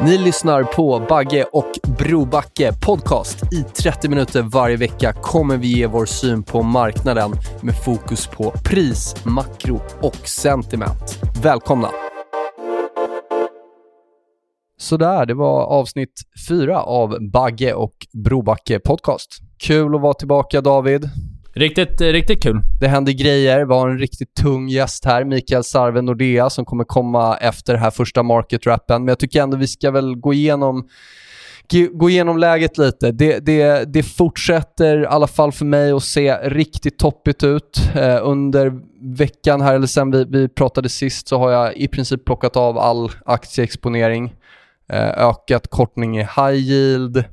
[0.00, 3.52] Ni lyssnar på Bagge och Brobacke podcast.
[3.52, 8.50] I 30 minuter varje vecka kommer vi ge vår syn på marknaden med fokus på
[8.64, 11.18] pris, makro och sentiment.
[11.42, 11.90] Välkomna!
[14.78, 19.38] Sådär, det var avsnitt fyra av Bagge och Brobacke podcast.
[19.58, 21.10] Kul att vara tillbaka David.
[21.56, 22.60] Riktigt, eh, riktigt kul.
[22.80, 23.64] Det händer grejer.
[23.64, 27.82] Vi har en riktigt tung gäst här, Mikael Sarve Nordea, som kommer komma efter den
[27.82, 29.04] här första market-rappen.
[29.04, 30.88] Men jag tycker ändå vi ska väl gå igenom
[31.92, 33.12] gå igenom läget lite.
[33.12, 37.80] Det, det, det fortsätter i alla fall för mig att se riktigt toppigt ut.
[37.94, 38.72] Eh, under
[39.16, 42.78] veckan här, eller sen vi, vi pratade sist, så har jag i princip plockat av
[42.78, 44.34] all aktieexponering.
[44.92, 47.24] Eh, ökat kortning i high yield.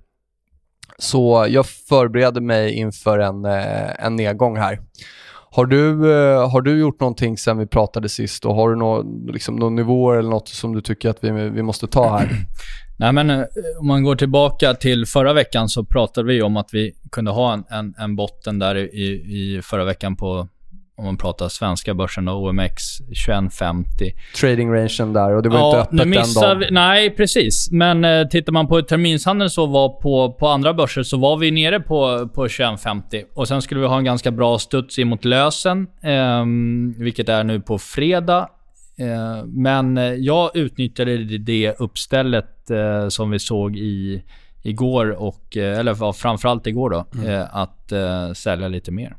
[0.98, 4.80] Så jag förbereder mig inför en, eh, en nedgång här.
[5.52, 9.04] Har du, eh, har du gjort någonting sen vi pratade sist och har du några
[9.28, 12.30] liksom, några nivåer eller något som du tycker att vi, vi måste ta här?
[13.00, 13.44] Nej, men eh,
[13.80, 17.54] om man går tillbaka till förra veckan så pratade vi om att vi kunde ha
[17.54, 20.48] en, en, en botten där i, i förra veckan på
[20.96, 24.12] om man pratar svenska börsen OMX 2150.
[24.40, 26.74] Trading rangen där och det var ja, inte öppet nu missar den vi, dagen.
[26.74, 27.72] Nej, precis.
[27.72, 31.52] Men eh, tittar man på terminshandeln så var på, på andra börser så var vi
[31.52, 33.24] nere på, på 2150.
[33.34, 36.46] Och sen skulle vi ha en ganska bra studs in mot lösen, eh,
[37.04, 38.50] vilket är nu på fredag.
[38.98, 44.24] Eh, men eh, jag utnyttjade det uppstället eh, som vi såg i
[44.62, 47.94] igår och, eh, eller framförallt igår då, eh, att
[48.38, 49.16] sälja lite mer.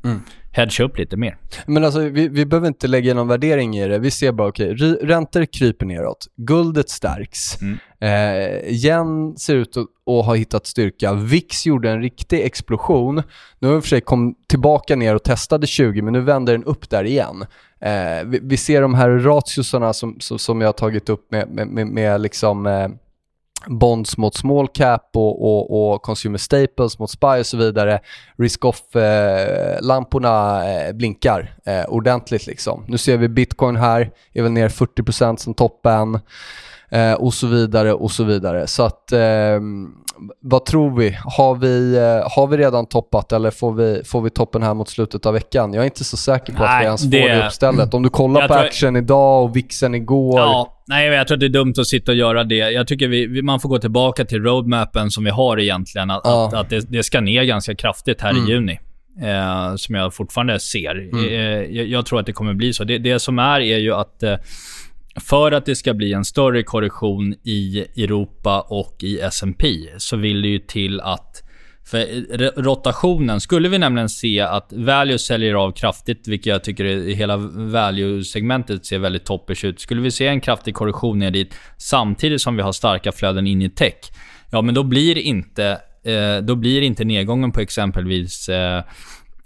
[0.56, 1.36] Hedge upp lite mer.
[1.66, 3.98] Men alltså, vi, vi behöver inte lägga någon värdering i det.
[3.98, 6.26] Vi ser bara, okej, okay, räntor kryper neråt.
[6.36, 7.62] Guldet stärks.
[7.62, 7.78] Mm.
[8.00, 11.12] Eh, yen ser ut att, att ha hittat styrka.
[11.12, 13.22] VIX gjorde en riktig explosion.
[13.58, 16.64] Nu har vi för sig kom tillbaka ner och testade 20, men nu vänder den
[16.64, 17.46] upp där igen.
[17.80, 21.48] Eh, vi, vi ser de här ratiosarna som, som, som jag har tagit upp med,
[21.48, 22.66] med, med, med liksom...
[22.66, 22.88] Eh,
[23.66, 28.00] bonds mot small cap och, och, och consumer staples mot SPY och så vidare.
[28.38, 32.46] Risk-off-lamporna eh, eh, blinkar eh, ordentligt.
[32.46, 32.84] Liksom.
[32.88, 36.18] Nu ser vi bitcoin här, är väl ner 40% som toppen
[36.90, 38.66] eh, och så vidare och så vidare.
[38.66, 39.60] Så att, eh,
[40.40, 41.18] vad tror vi?
[41.24, 44.88] Har vi, eh, har vi redan toppat eller får vi, får vi toppen här mot
[44.88, 45.72] slutet av veckan?
[45.74, 47.94] Jag är inte så säker på att Nej, vi ens det- får det uppstället.
[47.94, 50.40] Om du kollar Jag på action idag och vixen igår.
[50.40, 52.54] Ja, nej, jag tror att det är dumt att sitta och göra det.
[52.56, 56.10] Jag tycker vi, man får gå tillbaka till roadmappen som vi har egentligen.
[56.10, 56.46] Att, Ja.
[56.48, 58.44] att, att det, det ska ner ganska kraftigt här Mm.
[58.46, 58.78] i juni.
[59.22, 61.08] Eh, som jag fortfarande ser.
[61.32, 61.32] Eh,
[61.76, 62.84] jag, jag tror att det kommer bli så.
[62.84, 64.36] Det, det som är, är ju att eh,
[65.20, 69.66] för att det ska bli en större korrektion i Europa och i S&P
[69.98, 71.42] så vill det ju till att
[71.84, 71.98] för
[72.42, 77.14] eh, rotationen, skulle vi nämligen se att value säljer av kraftigt, vilket jag tycker är,
[77.14, 79.80] hela value-segmentet ser väldigt toppers ut.
[79.80, 83.62] Skulle vi se en kraftig korrektion ner dit, samtidigt som vi har starka flöden in
[83.62, 83.94] i tech,
[84.50, 88.82] ja men då blir inte, eh, då blir inte nedgången på exempelvis eh,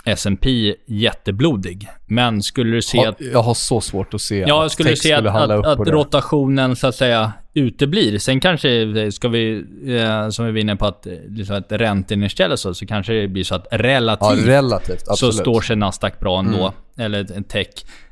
[0.09, 1.89] S&P jätteblodig.
[2.07, 4.89] Men skulle du se Ha- att Jag har så svårt att se Ja, att skulle
[4.89, 5.91] tech se att, skulle att, att det.
[5.93, 8.19] rotationen så att säga uteblir.
[8.19, 12.59] Sen kanske ska vi, eh, som vi var inne på, att, liksom att räntenedställ och
[12.59, 15.01] så, så kanske det blir så att Ja, relativt relativt.
[15.07, 15.27] så.
[15.27, 15.33] Mm.
[15.33, 16.73] står sig Nasdaq bra ändå.
[16.99, 17.67] Eller en tech.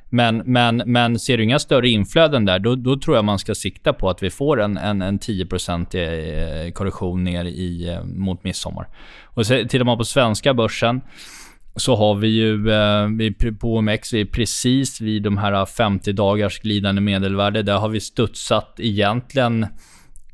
[0.09, 3.55] Men, men, men ser du inga större inflöden där, då, då tror jag man ska
[3.55, 8.45] sikta på att vi får en, en, en 10% eh, korrektion ner i, eh, mot
[8.45, 8.89] midsommar.
[9.25, 11.01] Och så tittar man på svenska börsen,
[11.77, 16.13] så har vi ju eh, vi, på OMX, vi är precis vid de här 50
[16.13, 17.63] dagars glidande medelvärde.
[17.63, 19.67] Där har vi studsat egentligen,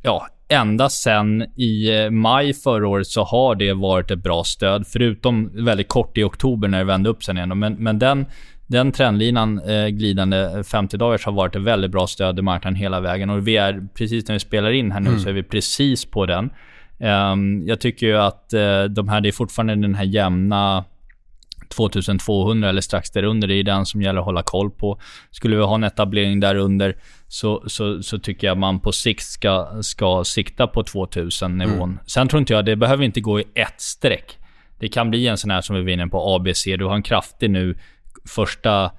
[0.03, 4.87] ja, ända sen i eh, maj förra året så har det varit ett bra stöd.
[4.87, 7.59] Förutom väldigt kort i oktober när det vände upp sen igen.
[7.59, 8.27] Men, men den,
[8.67, 13.01] den trendlinan eh, glidande 50 dagars har varit ett väldigt bra stöd i marknaden hela
[13.01, 13.31] vägen.
[13.31, 16.27] Och vi är, precis när vi spelar in här nu, så är vi precis på
[16.27, 16.51] den.
[17.01, 18.51] Ehm, jag tycker ju att
[18.91, 20.85] de här, det är fortfarande den här jämna
[21.73, 23.49] 2200 eller strax därunder.
[23.49, 25.01] Det är den som gäller att hålla koll på.
[25.31, 26.97] Skulle vi ha en etablering därunder
[27.29, 31.91] så, så, så tycker jag man på sikt ska, ska sikta på 2000-nivån.
[31.91, 31.99] Mm.
[32.07, 34.39] Sen tror inte jag, det behöver inte gå i ett streck.
[34.79, 36.65] Det kan bli en sån här som vi vinner på ABC.
[36.65, 37.79] Du har en kraftig nu
[38.29, 38.91] första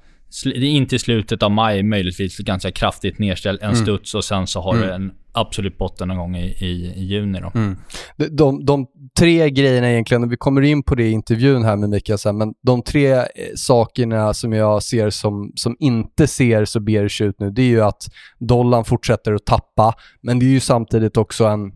[0.46, 3.82] in till slutet av maj möjligtvis ganska kraftigt nedställd, en mm.
[3.82, 4.88] studs och sen så har mm.
[4.88, 7.40] du en absolut botten någon gång i, i, i juni.
[7.40, 7.52] Då.
[7.56, 7.78] Mm.
[8.18, 8.88] De, de, de,
[9.20, 12.38] tre grejerna egentligen, och vi kommer in på det i intervjun här med Mikael sen,
[12.38, 13.26] men de tre eh,
[13.56, 17.82] sakerna som jag ser som, som inte ser så bearish ut nu, det är ju
[17.82, 18.04] att
[18.40, 21.72] dollarn fortsätter att tappa, men det är ju samtidigt också en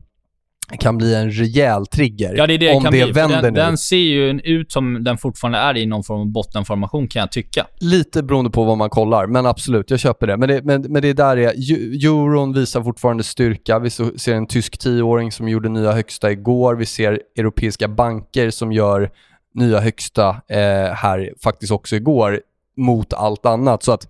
[0.79, 3.11] kan bli en rejäl trigger ja, det det om det bli.
[3.11, 3.59] vänder den, nu.
[3.59, 7.31] Den ser ju ut som den fortfarande är i någon form av bottenformation kan jag
[7.31, 7.67] tycka.
[7.79, 10.37] Lite beroende på vad man kollar, men absolut, jag köper det.
[10.37, 11.53] Men det, men, men det där är,
[12.05, 13.79] euron visar fortfarande styrka.
[13.79, 16.75] Vi ser en tysk tioåring som gjorde nya högsta igår.
[16.75, 19.09] Vi ser europeiska banker som gör
[19.53, 22.41] nya högsta eh, här faktiskt också igår
[22.77, 23.83] mot allt annat.
[23.83, 24.07] Så att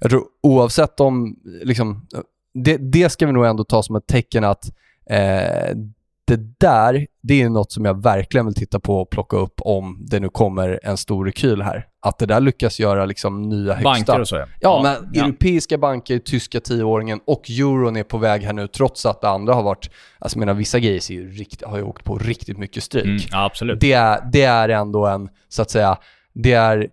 [0.00, 2.06] jag tror oavsett om, liksom,
[2.54, 4.64] det, det ska vi nog ändå ta som ett tecken att
[5.10, 5.76] Eh,
[6.24, 10.06] det där, det är något som jag verkligen vill titta på och plocka upp om
[10.10, 11.86] det nu kommer en stor rekyl här.
[12.00, 13.90] Att det där lyckas göra liksom nya högsta.
[13.90, 14.46] Banker och så ja.
[14.60, 15.24] Ja, men ja.
[15.24, 19.54] europeiska banker, tyska tioåringen och euron är på väg här nu trots att det andra
[19.54, 22.82] har varit, alltså jag menar vissa grejer ju rikt, har ju åkt på riktigt mycket
[22.82, 23.04] stryk.
[23.04, 23.80] Mm, ja, absolut.
[23.80, 25.96] Det är, det är ändå en, så att säga,
[26.32, 26.88] det är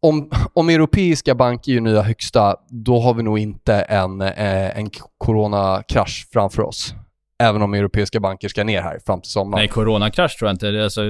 [0.00, 4.90] om, om europeiska banker är nya högsta, då har vi nog inte en, eh, en
[5.18, 6.94] coronakrasch framför oss
[7.42, 9.60] även om europeiska banker ska ner här fram till sommaren.
[9.60, 10.84] Nej, coronakrasch tror jag inte.
[10.84, 11.02] Alltså,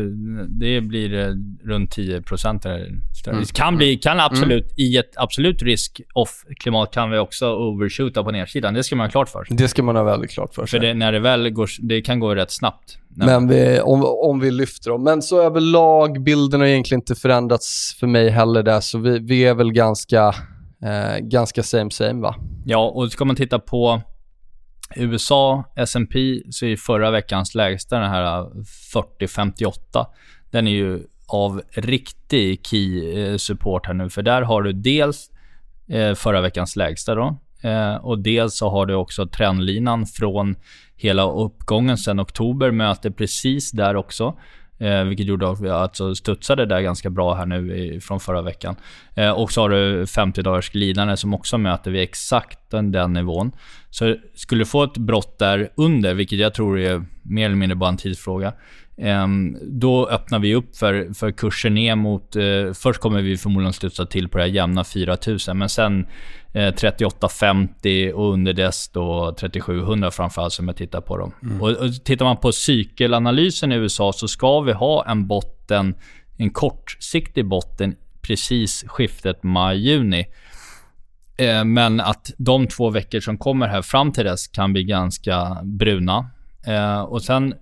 [0.48, 1.34] det blir eh,
[1.64, 2.64] runt 10 procent.
[2.64, 3.44] Mm.
[3.52, 4.24] Kan, bli, kan mm.
[4.24, 4.74] absolut, mm.
[4.76, 8.74] i ett absolut risk-off-klimat kan vi också overshoota på nedsidan.
[8.74, 9.56] Det ska man ha klart för sig.
[9.56, 10.80] Det ska man ha väldigt klart för sig.
[10.80, 12.98] För det, när det väl går, det kan gå rätt snabbt.
[13.14, 15.02] Men vi, om, om vi lyfter dem.
[15.02, 19.44] Men så överlag, bilden har egentligen inte förändrats för mig heller där, så vi, vi
[19.44, 20.34] är väl ganska,
[20.82, 22.34] eh, ganska same same va?
[22.64, 24.00] Ja, och ska man titta på
[24.96, 28.46] USA, S&P så är förra veckans lägsta den här äh,
[28.92, 30.06] 4058.
[30.50, 34.10] Den är ju av riktig key äh, support här nu.
[34.10, 35.30] För där har du dels
[35.88, 37.38] eh, förra veckans lägsta då.
[37.62, 40.56] Eh, och dels så har du också trendlinan från
[40.96, 44.34] hela uppgången sen oktober möter precis där också.
[44.82, 48.42] Eh, vilket gjorde att vi alltså studsade där ganska bra här nu i, från förra
[48.42, 48.76] veckan.
[49.14, 53.12] Eh, och så har du 50 dagars glidande som också möter vid exakt den, den
[53.12, 53.52] nivån.
[53.90, 57.76] Så skulle du få ett brott där under, vilket jag tror är mer eller mindre
[57.76, 58.52] bara en tidsfråga,
[59.62, 62.36] då öppnar vi upp för, för kurser ner mot...
[62.36, 66.06] Eh, först kommer vi förmodligen studsa till på det här jämna 4000, men sen
[66.52, 71.32] eh, 3850 och under dess då 3700 framförallt som jag tittar på dem.
[71.42, 71.62] Mm.
[71.62, 75.94] Och, och tittar man på cykelanalysen i USA så ska vi ha en botten,
[76.36, 80.26] en kortsiktig botten precis skiftet maj-juni.
[81.36, 85.58] Eh, men att de två veckor som kommer här fram till dess kan bli ganska
[85.62, 86.30] bruna.
[86.66, 87.54] Eh, och sen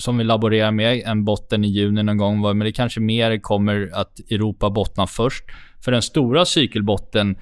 [0.00, 2.40] som vi laborerar med, en botten i juni någon gång.
[2.40, 5.44] Men det kanske mer kommer att Europa bottnar först.
[5.84, 7.36] För den stora cykelbotten,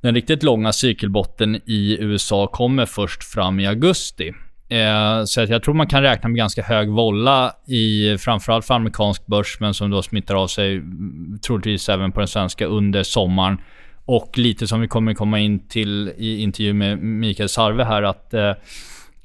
[0.00, 4.32] den riktigt långa cykelbotten i USA kommer först fram i augusti.
[4.68, 9.26] Eh, så jag tror man kan räkna med ganska hög volla i framförallt för amerikansk
[9.26, 10.82] börs, men som då smittar av sig
[11.46, 13.58] troligtvis även på den svenska under sommaren.
[14.04, 18.34] Och lite som vi kommer komma in till i intervju med Mikael Sarve här, att
[18.34, 18.52] eh,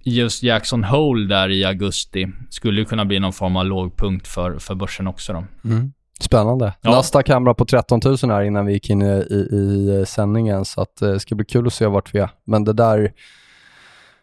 [0.08, 4.60] just Jackson Hole där i augusti skulle ju kunna bli någon form av lågpunkt för,
[4.60, 5.70] för börsen också då.
[5.70, 5.92] Mm.
[6.20, 6.74] Spännande.
[6.82, 6.92] Ja.
[6.92, 10.82] Nasdaq hamrar på 13 000 här innan vi gick in i, i, i sändningen, så
[10.82, 12.30] att, eh, det ska bli kul att se vart vi är.
[12.46, 13.12] Men det där,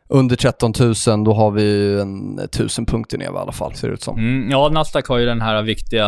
[0.09, 3.95] under 13 000, då har vi en 1000 punkter ner i alla fall, ser det
[3.95, 4.19] ut som.
[4.19, 6.07] Mm, ja, Nasdaq har ju den här viktiga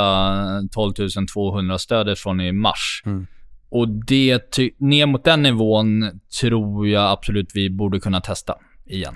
[0.72, 3.02] 12 200-stödet från i mars.
[3.06, 3.26] Mm.
[3.68, 8.54] Och det, ner mot den nivån tror jag absolut vi borde kunna testa
[8.86, 9.14] igen.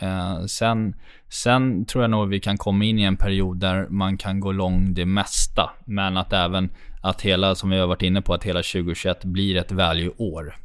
[0.00, 0.94] Eh, sen,
[1.28, 4.52] sen tror jag nog vi kan komma in i en period där man kan gå
[4.52, 5.70] lång det mesta.
[5.84, 9.56] Men att även att hela, som vi har varit inne på, att hela 2021 blir
[9.56, 10.56] ett value-år.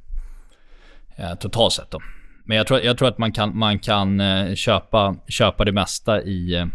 [1.16, 2.00] Eh, totalt sett då.
[2.46, 6.22] Men jag tror, jag tror att man kan, man kan eh, köpa, köpa det mesta
[6.22, 6.66] i, eh,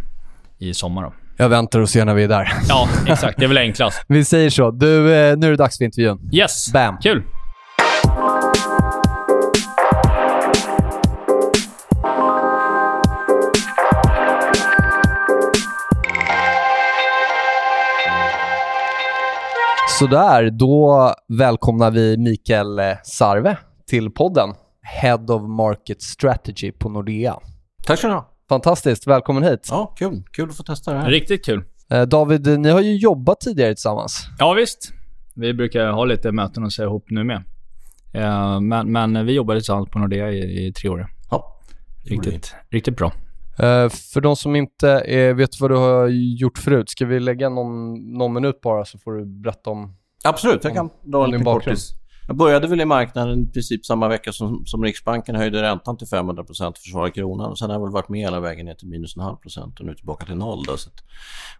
[0.58, 1.12] i sommar då.
[1.36, 2.52] Jag väntar och ser när vi är där.
[2.68, 3.38] Ja, exakt.
[3.38, 4.04] Det är väl enklast.
[4.08, 4.70] vi säger så.
[4.70, 6.30] Du, eh, nu är det dags för intervjun.
[6.32, 6.72] Yes.
[6.72, 6.98] Bam.
[7.02, 7.22] Kul.
[19.98, 24.54] Sådär, då välkomnar vi Mikael Sarve till podden.
[24.82, 27.36] Head of Market Strategy på Nordea.
[27.86, 28.30] Tack ska du ha.
[28.48, 29.68] Fantastiskt, välkommen hit.
[29.70, 30.22] Ja, kul.
[30.32, 31.10] Kul att få testa det här.
[31.10, 31.64] Riktigt kul.
[31.90, 34.26] Eh, David, ni har ju jobbat tidigare tillsammans.
[34.38, 34.92] Ja, visst.
[35.34, 37.44] Vi brukar ha lite möten och se ihop nu med.
[38.14, 41.06] Eh, Men, men vi jobbade tillsammans på Nordea i, i tre år.
[41.30, 41.60] Ja,
[42.04, 43.12] Riktigt, riktigt bra.
[43.58, 46.08] Eh, För de som inte eh, vet vad du har
[46.38, 49.96] gjort förut, ska vi lägga någon, någon minut bara så får du berätta om...
[50.24, 51.92] Absolut, jag kan dra en liten kortis.
[52.26, 56.06] Jag började väl i marknaden i princip samma vecka som, som Riksbanken höjde räntan till
[56.06, 57.56] 500 procent för att försvara kronan.
[57.56, 59.86] Sen har jag väl varit med hela vägen ner till minus en halv procent och
[59.86, 60.64] nu tillbaka till noll.
[60.64, 61.04] Då, så att,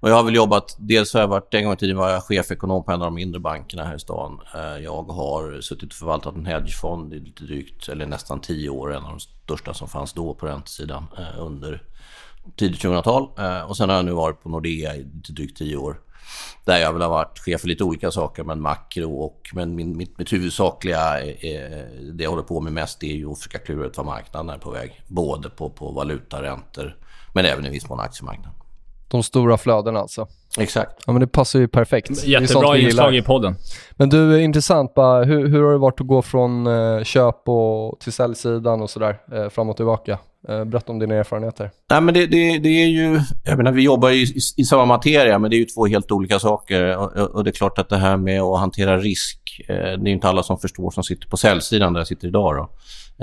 [0.01, 2.23] och jag har väl jobbat, dels har jag varit, en gång i tiden var jag
[2.23, 4.41] chefekonom på en av de mindre bankerna här i stan.
[4.55, 8.95] Eh, jag har suttit och förvaltat en hedgefond i lite drygt, eller nästan tio år,
[8.95, 11.83] en av de största som fanns då på räntesidan eh, under
[12.57, 13.29] tidigt 2000-tal.
[13.39, 16.01] Eh, och sen har jag nu varit på Nordea i lite drygt tio år.
[16.65, 19.51] Där jag väl har varit chef för lite olika saker, men makro och...
[19.53, 23.39] Men min, mitt, mitt huvudsakliga, eh, det jag håller på med mest är ju att
[23.39, 25.01] försöka klura ut vad marknaden är på väg.
[25.07, 26.97] Både på, på valuta, räntor,
[27.35, 28.53] men även i viss mån aktiemarknaden.
[29.09, 30.27] De stora flödena alltså.
[30.59, 31.03] Exakt.
[31.07, 32.09] Ja, men det passar ju perfekt.
[32.09, 33.57] Det är sånt Jättebra vi inslag i podden.
[33.93, 38.01] Men du, intressant bara, hur, hur har det varit att gå från eh, köp och
[38.01, 40.19] till säljsidan och sådär, eh, fram och tillbaka?
[40.49, 41.71] Eh, berätta om dina erfarenheter.
[41.91, 43.21] Nej, men det, det, det är ju...
[43.45, 46.13] Jag menar, vi jobbar ju i, i samma materia, men det är ju två helt
[46.13, 46.97] olika saker.
[46.97, 50.07] Och, och det är klart att det här med att hantera risk, eh, det är
[50.07, 52.57] ju inte alla som förstår som sitter på säljsidan där jag sitter idag.
[52.57, 52.71] Då,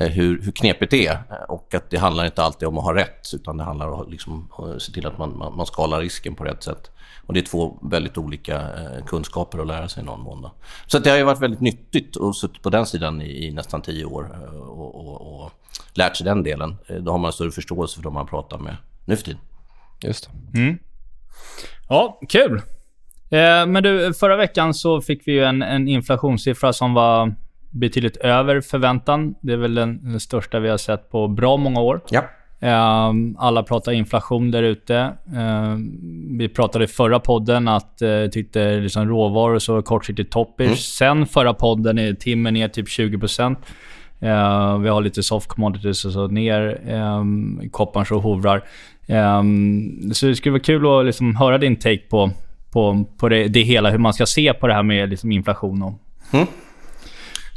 [0.01, 1.17] eh, hur, hur knepigt det är.
[1.49, 4.11] Och att det handlar inte alltid om att ha rätt, utan det handlar om att
[4.11, 6.91] liksom, eh, se till att man, man, man skalar risken på rätt sätt.
[7.25, 10.41] Och det är två väldigt olika eh, kunskaper att lära sig i någon mån.
[10.41, 10.51] Då.
[10.87, 13.51] Så att det har ju varit väldigt nyttigt att suttit på den sidan i, i
[13.51, 15.51] nästan tio år eh, och, och, och
[15.93, 16.75] lärt sig den delen.
[16.87, 18.75] Eh, Då har man större förståelse för de man pratar med
[19.05, 19.39] nu för tiden.
[20.03, 20.77] Just det.
[21.89, 22.57] Ja, kul.
[23.31, 27.35] Eh, Men du, förra veckan så fick vi ju en, en inflationssiffra som var
[27.69, 29.35] betydligt över förväntan.
[29.41, 32.01] Det är väl den, den största vi har sett på bra många år.
[32.09, 32.23] Ja.
[32.59, 34.97] Eh, Alla pratar inflation där ute.
[35.35, 35.75] Eh,
[36.37, 40.79] Vi pratade i förra podden att eh, tyckte liksom råvaror så kortsiktigt toppers.
[40.79, 43.55] Sen förra podden är timmer ner typ 20%.
[44.23, 46.81] Eh, vi har lite soft commodities och så ner.
[46.87, 47.23] Eh,
[47.71, 48.63] kopparn så hovrar.
[49.07, 49.43] Eh,
[50.13, 52.31] så det skulle vara kul att liksom höra din take på,
[52.71, 53.89] på, på det, det hela.
[53.89, 55.93] Hur man ska se på det här med liksom inflation och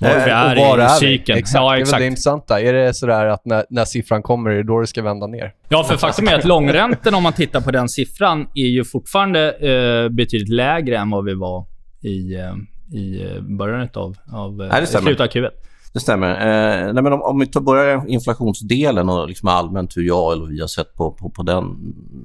[0.00, 1.38] var vi Eh, är var i är cykeln.
[1.38, 2.00] Exakt, Ja, det är exakt.
[2.00, 2.60] det intressanta.
[2.60, 5.52] Är det sådär att när, när siffran kommer, är det då det ska vända ner?
[5.68, 9.52] Ja, för faktum är att långräntan, om man tittar på den siffran, är ju fortfarande
[9.52, 11.66] eh, betydligt lägre än vad vi var
[12.02, 15.50] i, eh, i början av, av slutet av Q1.
[15.96, 16.30] Det stämmer.
[16.30, 20.46] Eh, nej, men om, om vi tar börjar inflationsdelen och liksom allmänt hur jag eller
[20.46, 21.64] vi har sett på, på, på den,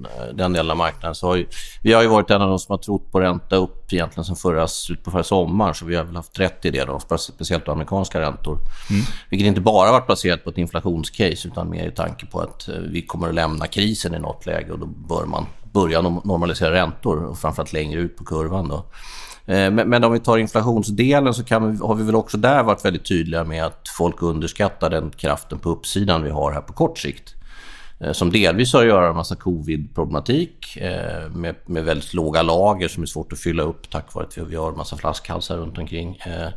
[0.04, 1.46] eh, den delen av marknaden så har ju,
[1.82, 4.36] vi har ju varit en av de som har trott på ränta upp egentligen sen
[4.36, 4.66] förra,
[5.04, 7.72] på förra sommaren så vi har väl haft rätt i det då, spe- speciellt då
[7.72, 8.58] amerikanska räntor.
[9.30, 12.74] Vilket inte bara varit baserat på ett inflationscase utan mer i tanke på att eh,
[12.74, 17.24] vi kommer att lämna krisen i något läge och då bör man börja normalisera räntor
[17.24, 18.76] och framförallt längre ut på kurvan då.
[19.46, 22.62] Eh, men, men om vi tar inflationsdelen så kan vi, har vi väl också där
[22.62, 26.72] varit väldigt tydliga med att folk underskattar den kraften på uppsidan vi har här på
[26.72, 27.34] kort sikt.
[28.02, 32.42] Eh, som delvis har att göra med en massa covid-problematik eh, med, med väldigt låga
[32.42, 35.56] lager som är svårt att fylla upp tack vare att vi, har en massa flaskhalsar
[35.56, 36.18] runt omkring.
[36.26, 36.48] Eh,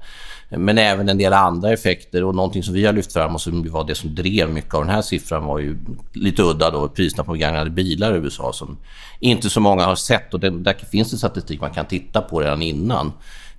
[0.50, 3.72] men även en del andra effekter och någonting som vi har lyft fram och som
[3.72, 5.78] var det som drev mycket av den här siffran var ju
[6.14, 8.78] lite udda då, priserna på begagnade bilar i USA som
[9.20, 12.40] inte så många har sett och det, där finns det statistik man kan titta på
[12.40, 13.12] redan innan.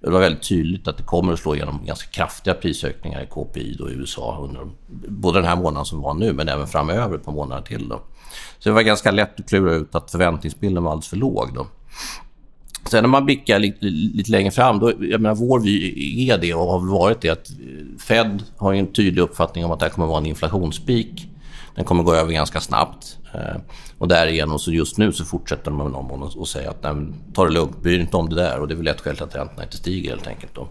[0.06, 3.76] Det var väldigt tydligt att det kommer att slå igenom ganska kraftiga prisökningar i KPI
[3.78, 4.66] då i USA under
[5.08, 7.88] både den här månaden som var nu men även framöver på månader till.
[7.88, 8.00] Då.
[8.58, 11.54] Så det var ganska lätt att klura ut att förväntningsbilden var alldeles för låg.
[11.54, 11.66] Då.
[12.84, 16.54] Sen när man blickar lite, lite längre fram, då, jag menar vår vy är det
[16.54, 19.90] och har varit det att eh, Fed har en tydlig uppfattning om att det här
[19.90, 21.28] kommer att vara en inflationspik.
[21.76, 23.18] Den kommer gå över ganska snabbt.
[23.34, 23.56] Eh,
[23.98, 26.96] och därigenom så just nu så fortsätter de med någon och säger att säga att
[26.96, 28.60] nej, ta det lugnt, bry dig inte om det där.
[28.60, 30.54] Och det är väl ett skäl till att räntorna inte stiger helt enkelt.
[30.54, 30.68] Då.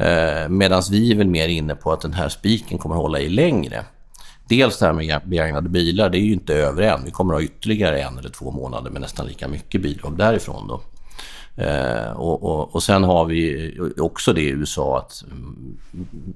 [0.00, 3.20] Eh, Medan vi är väl mer inne på att den här spiken kommer att hålla
[3.20, 3.84] i längre.
[4.48, 7.04] Dels det här med begagnade bilar, det är ju inte över än.
[7.04, 10.68] Vi kommer att ha ytterligare en eller två månader med nästan lika mycket bidrag därifrån.
[10.68, 10.80] Då.
[11.56, 15.76] Eh, och, och, och sen har vi också det i USA att mm,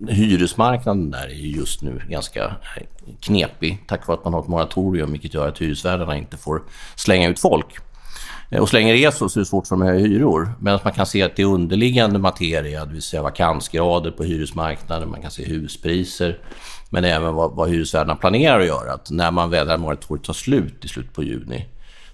[0.08, 2.52] hyresmarknaden där är just nu ganska
[3.20, 6.62] knepig tack vare att man har ett moratorium vilket gör att hyresvärdarna inte får
[6.96, 7.66] slänga ut folk.
[8.50, 10.06] Eh, och så länge det är så, så är det svårt för dem att höja
[10.06, 10.52] hyror.
[10.60, 15.10] Men man kan se att det är underliggande materia, det vill säga vakansgrader på hyresmarknaden,
[15.10, 16.38] man kan se huspriser,
[16.90, 18.92] men även vad, vad hyresvärdarna planerar att göra.
[18.92, 21.66] Att när man väl moratoriet tar slut i slutet på juni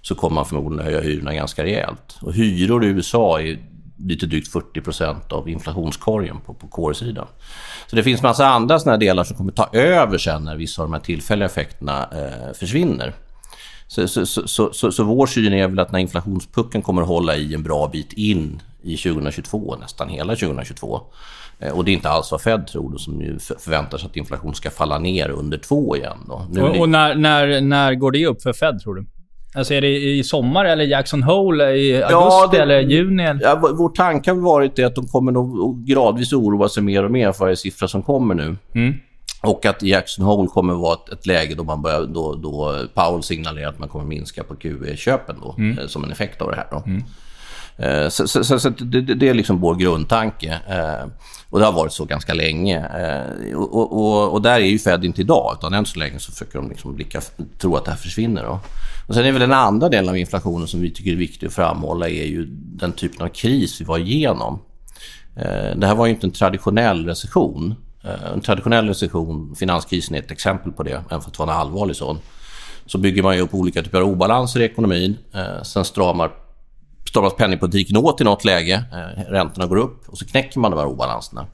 [0.07, 2.17] så kommer man förmodligen höja hyrorna ganska rejält.
[2.21, 3.59] Och hyror i USA är
[3.97, 7.27] lite drygt 40% av inflationskorgen på, på core-sidan.
[7.87, 10.87] Så det finns massa andra såna delar som kommer ta över sen när vissa av
[10.87, 13.13] de här tillfälliga effekterna eh, försvinner.
[13.87, 17.35] Så, så, så, så, så vår syn är väl att när inflationspucken kommer att hålla
[17.35, 21.01] i en bra bit in i 2022, nästan hela 2022.
[21.59, 24.15] Eh, och det är inte alls vad Fed tror, då, som ju förväntar sig att
[24.15, 26.17] inflation ska falla ner under 2 igen.
[26.27, 26.61] Då.
[26.61, 29.05] och, och när, när, när går det upp för Fed, tror du?
[29.55, 33.39] Alltså är det i sommar eller Jackson Hole i augusti ja, det, eller juni?
[33.41, 37.11] Ja, vår tanke har varit det att de kommer nog gradvis oroa sig mer och
[37.11, 38.57] mer för varje siffra som kommer nu.
[38.73, 38.93] Mm.
[39.41, 43.23] Och att Jackson Hole kommer vara ett, ett, läge då, man börjar, då, då Powell
[43.23, 45.77] signalerar att man kommer minska på QE-köpen då, mm.
[45.77, 46.67] eh, som en effekt av det här.
[46.71, 46.83] Då.
[46.85, 47.03] Mm.
[47.77, 50.59] Eh, så, så, så, så det, det, är liksom vår grundtanke.
[51.49, 52.77] Och det har varit så ganska länge.
[52.79, 56.31] Eh, och, och, och, där är ju Fed inte idag, utan än så länge så
[56.31, 57.21] försöker de liksom blicka,
[57.57, 58.43] tro att det här försvinner.
[58.43, 58.59] Då.
[59.07, 61.53] Och sen är väl den andra delen av inflationen som vi tycker är viktig att
[61.53, 64.59] framhålla är ju den typen av kris vi var igenom.
[65.35, 67.75] Eh, det här var ju inte en traditionell recession.
[68.03, 71.57] Eh, en traditionell recession, finanskrisen är ett exempel på det, även för att vara en
[71.57, 72.19] allvarlig sån.
[72.85, 75.17] Så bygger man ju upp olika typer av obalanser i ekonomin.
[75.33, 76.31] Eh, sen stramar
[77.07, 80.77] stramas penningpolitiken åt i något läge, eh, räntorna går upp och så knäcker man de
[80.77, 81.45] här obalanserna.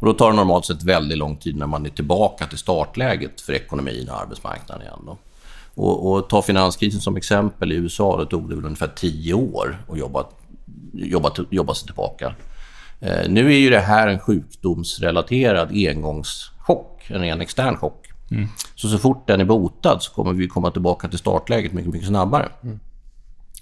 [0.00, 3.40] Och då tar det normalt sett väldigt lång tid när man är tillbaka till startläget
[3.40, 4.98] för ekonomin och arbetsmarknaden igen.
[5.06, 5.18] Då.
[5.74, 7.72] Och, och ta finanskrisen som exempel.
[7.72, 10.24] I USA då tog det väl ungefär tio år att jobba,
[10.92, 12.34] jobba, jobba sig tillbaka.
[13.00, 18.06] Eh, nu är ju det här en sjukdomsrelaterad engångschock, en, en extern chock.
[18.30, 18.48] Mm.
[18.74, 22.08] Så så fort den är botad så kommer vi komma tillbaka till startläget mycket, mycket
[22.08, 22.48] snabbare.
[22.62, 22.80] Mm.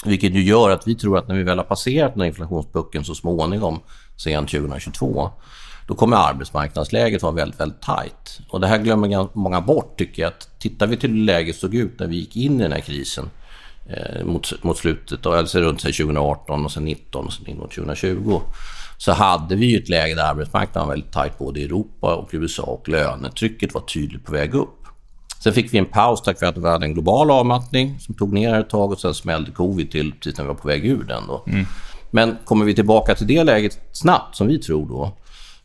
[0.04, 3.04] Vilket ju gör att vi tror att när vi väl har passerat den här inflationspucken
[3.04, 3.80] så småningom,
[4.16, 5.30] sen 2022,
[5.86, 8.40] då kommer arbetsmarknadsläget vara väldigt, väldigt tajt.
[8.48, 10.28] Och det här glömmer många bort, tycker jag.
[10.28, 12.80] Att tittar vi till hur läget såg ut när vi gick in i den här
[12.80, 13.30] krisen
[13.88, 18.40] eh, mot, mot slutet, alltså runt 2018 och sen 2019 och sen in mot 2020,
[18.98, 22.28] så hade vi ju ett läge där arbetsmarknaden var väldigt tajt både i Europa och
[22.32, 24.77] USA och lönetrycket var tydligt på väg upp.
[25.40, 28.32] Sen fick vi en paus tack vare att vi hade en global avmattning som tog
[28.32, 31.04] ner ett tag och sen smällde covid till precis när vi var på väg ur
[31.04, 31.22] den.
[31.26, 31.44] Då.
[31.46, 31.66] Mm.
[32.10, 35.12] Men kommer vi tillbaka till det läget snabbt, som vi tror då,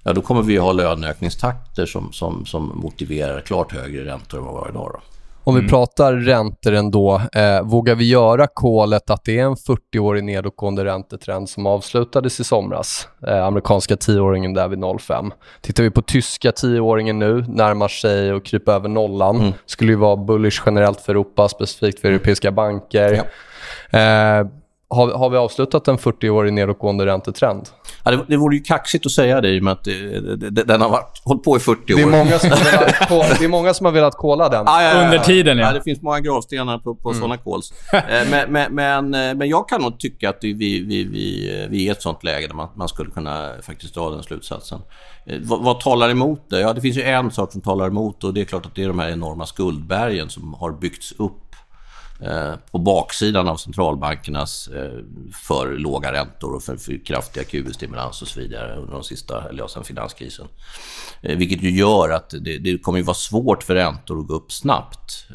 [0.03, 4.53] ja, då kommer vi ha löneökningstakter som, som, som motiverar klart högre räntor än vad
[4.53, 4.91] vi har idag.
[4.93, 5.12] Då.
[5.45, 5.69] Om vi mm.
[5.69, 11.49] pratar räntor ändå, eh, vågar vi göra kolet att det är en 40-årig nedåtgående räntetrend
[11.49, 13.07] som avslutades i somras?
[13.27, 15.31] Eh, amerikanska 10-åringen där vid 0,5.
[15.61, 19.35] Tittar vi på tyska 10-åringen nu, närmar sig och kryper över nollan.
[19.35, 19.53] Mm.
[19.65, 23.23] Skulle ju vara bullish generellt för Europa, specifikt för europeiska banker.
[23.91, 23.99] Ja.
[23.99, 24.47] Eh,
[24.93, 27.69] har, har vi avslutat en 40-årig nedåtgående räntetrend?
[28.03, 30.63] Ja, det, det vore ju kaxigt att säga det i och med att det, det,
[30.63, 31.97] den har varit, hållit på i 40 år.
[31.97, 34.67] Det är många som har velat, det är många som har velat kolla den.
[34.67, 35.67] Ah, ja, ja, Under tiden, ja.
[35.67, 35.73] ja.
[35.73, 37.21] Det finns många gravstenar på, på mm.
[37.21, 37.73] sådana calls.
[37.93, 41.47] Eh, men, men, men, eh, men, jag kan nog tycka att vi, vi, vi, vi
[41.47, 44.79] är i ett sånt läge där man, man skulle kunna faktiskt dra den slutsatsen.
[45.25, 46.59] Eh, vad, vad, talar emot det?
[46.59, 48.83] Ja, det finns ju en sak som talar emot och det är klart att det
[48.83, 51.42] är de här enorma skuldbergen som har byggts upp Eh,
[52.71, 54.99] på baksidan av centralbankernas eh,
[55.33, 59.59] för låga räntor och för, för kraftiga QE-stimulans och så vidare under de sista, eller
[59.59, 60.47] ja, sen finanskrisen.
[61.21, 64.33] Eh, vilket ju gör att det, det kommer ju vara svårt för räntor att gå
[64.33, 65.27] upp snabbt.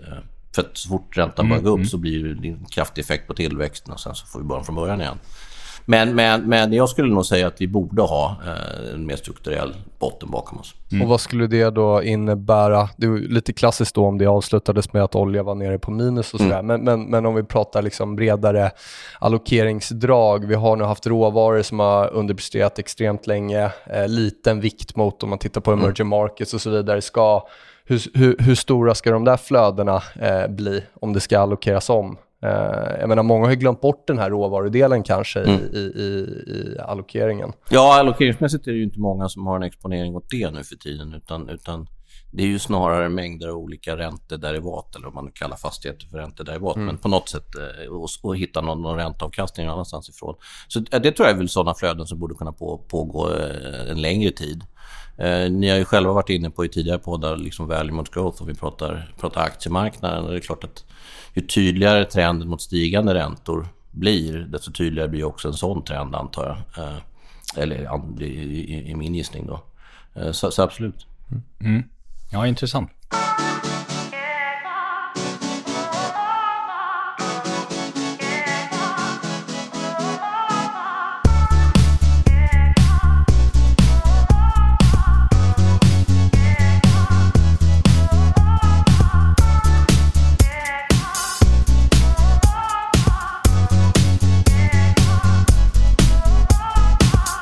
[0.55, 1.89] För att så fort räntan mm, börjar gå upp mm.
[1.89, 4.75] så blir det en kraftig effekt på tillväxten och sen så får vi börja från
[4.75, 5.19] början igen.
[5.91, 9.75] Men, men, men jag skulle nog säga att vi borde ha eh, en mer strukturell
[9.99, 10.75] botten bakom oss.
[10.93, 11.03] Mm.
[11.03, 12.89] Och Vad skulle det då innebära?
[12.97, 16.35] Det är lite klassiskt då om det avslutades med att olja var nere på minus
[16.35, 16.59] och sådär.
[16.59, 16.67] Mm.
[16.67, 18.71] Men, men, men om vi pratar liksom bredare
[19.19, 20.47] allokeringsdrag.
[20.47, 23.71] Vi har nu haft råvaror som har underpresterat extremt länge.
[23.87, 25.85] Eh, liten vikt mot om man tittar på mm.
[25.85, 26.19] emerging mm.
[26.21, 27.03] markets och så vidare.
[27.03, 27.47] Ska,
[27.85, 32.17] hur, hur, hur stora ska de där flödena eh, bli om det ska allokeras om?
[32.45, 35.61] Uh, jag menar, många har ju glömt bort den här råvarudelen kanske mm.
[35.73, 36.03] i, i,
[36.47, 37.53] i, allokeringen.
[37.71, 40.77] Ja, allokeringsmässigt är det ju inte många som har en exponering åt det nu för
[40.77, 41.15] tiden.
[41.15, 41.87] Utan, utan
[42.31, 46.77] det är ju snarare mängder av olika räntederivat, eller om man kallar fastigheter för räntederivat.
[46.77, 46.87] Mm.
[46.87, 50.35] Men på något sätt eh, och, och hitta någon, någon ränteavkastning någon annanstans ifrån.
[50.69, 54.01] Så det tror jag är väl sådana flöden som borde kunna på, pågå eh, en
[54.01, 54.65] längre tid.
[55.19, 58.43] Eh, ni har ju själva varit inne på i tidigare poddar, liksom value mot growth,
[58.43, 60.25] om vi pratar, pratar aktiemarknaden.
[60.25, 60.85] Och det är klart att
[61.41, 66.65] ju tydligare trenden mot stigande räntor blir, desto tydligare blir också en sån trend antar
[66.75, 66.85] jag.
[66.85, 66.99] Eh,
[67.57, 69.61] eller i, i, i, min gissning då.
[70.15, 71.07] Eh, så, så absolut.
[71.31, 71.43] Mm.
[71.61, 71.89] mm.
[72.33, 72.91] Ja, intressant.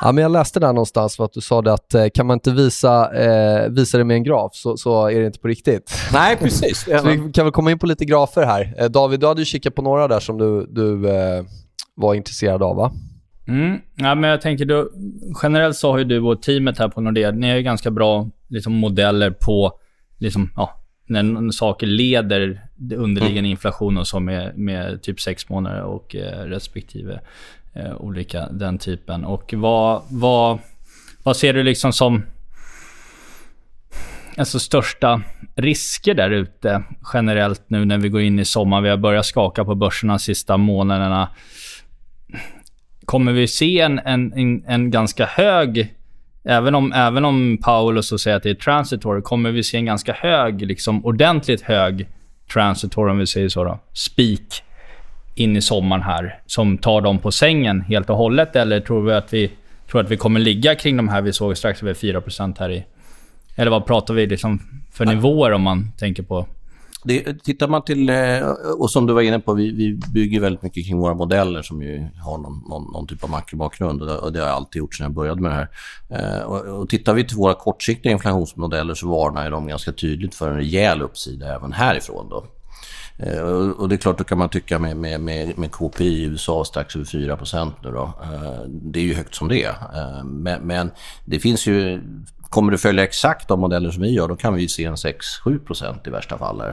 [0.06, 2.34] Ja, men jag läste där någonstans för att du sa det att eh, kan man
[2.34, 5.92] inte visa, eh, visa det med en graf så, så är det inte på riktigt.
[6.12, 6.84] Nej, precis.
[6.84, 8.74] så vi kan väl komma in på lite grafer här.
[8.78, 11.44] Eh, David, du hade ju kikat på några där som du, du eh,
[11.94, 12.92] var intresserad av va?
[13.48, 13.78] Mm.
[13.96, 14.92] Ja, men jag tänker, du,
[15.42, 18.30] generellt så har ju du och teamet här på Nordea, ni är ju ganska bra
[18.48, 19.72] liksom, modeller på
[20.18, 23.50] liksom, ja, när saker leder underliggande mm.
[23.50, 27.20] inflation och så med, med typ sex månader och eh, respektive eh,
[27.78, 29.24] Eh, olika den typen.
[29.24, 30.58] Och vad, vad,
[31.22, 32.22] vad ser du liksom som
[34.36, 35.22] alltså största
[35.54, 38.80] risker där ute generellt nu när vi går in i sommar?
[38.80, 41.28] Vi har börjat skaka på börserna de sista månaderna.
[43.04, 45.92] Kommer vi se en, en, en ganska hög
[46.48, 49.84] Även om, även om Paulus så säger att det är transitory, kommer vi se en
[49.84, 52.08] ganska hög, liksom ordentligt hög
[52.52, 54.62] transitory, om vi säger så då, spik
[55.36, 58.56] in i sommaren här, som tar dem på sängen helt och hållet?
[58.56, 59.50] Eller tror vi att vi,
[59.90, 62.84] tror att vi kommer ligga kring de här vi såg strax över 4% här i...
[63.56, 64.60] Eller vad pratar vi liksom
[64.92, 66.46] för nivåer om man tänker på
[67.06, 70.62] det, tittar man till, eh, och som du var inne på, vi, vi bygger väldigt
[70.62, 74.18] mycket kring våra modeller som ju har någon, någon, någon typ av makrobakgrund och det,
[74.18, 75.68] och det har jag alltid gjort sedan jag började med det här.
[76.08, 80.50] Eh, och, och tittar vi till våra kortsiktiga inflationsmodeller så varnar de ganska tydligt för
[80.50, 82.28] en rejäl uppsida även härifrån.
[82.28, 82.44] Då.
[83.18, 86.22] Eh, och det är klart, då kan man tycka med, med, med, med KPI i
[86.22, 87.38] USA strax över 4
[87.82, 88.12] nu då.
[88.68, 89.70] Det är ju högt som det.
[90.24, 90.90] Men, men
[91.24, 92.00] det finns ju
[92.50, 96.08] Kommer det följa exakt de modeller som vi gör, då kan vi se en 6-7%
[96.08, 96.60] i värsta fall.
[96.60, 96.66] Eh,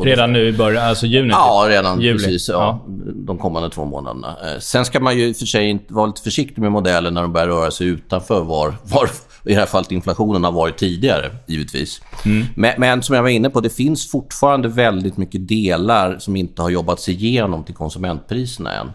[0.00, 1.28] redan nu i början, alltså juni?
[1.28, 2.18] Ja, redan juli.
[2.18, 2.48] precis.
[2.48, 2.92] Ja, ja.
[3.14, 4.36] De kommande två månaderna.
[4.44, 7.46] Eh, sen ska man ju för sig vara lite försiktig med modeller när de börjar
[7.46, 9.10] röra sig utanför var, var
[9.44, 12.02] i det här fallet inflationen har varit tidigare, givetvis.
[12.24, 12.46] Mm.
[12.54, 16.62] Men, men, som jag var inne på, det finns fortfarande väldigt mycket delar som inte
[16.62, 18.90] har jobbats igenom till konsumentpriserna än.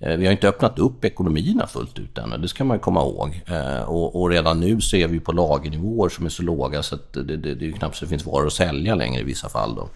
[0.00, 3.42] Eh, vi har inte öppnat upp ekonomierna fullt ut ännu, det ska man komma ihåg.
[3.46, 6.94] Eh, och, och, redan nu så är vi på lagernivåer som är så låga så
[6.94, 9.48] att det, det, det är knappt så det finns varor att sälja längre i vissa
[9.48, 9.74] fall.
[9.74, 9.88] Då.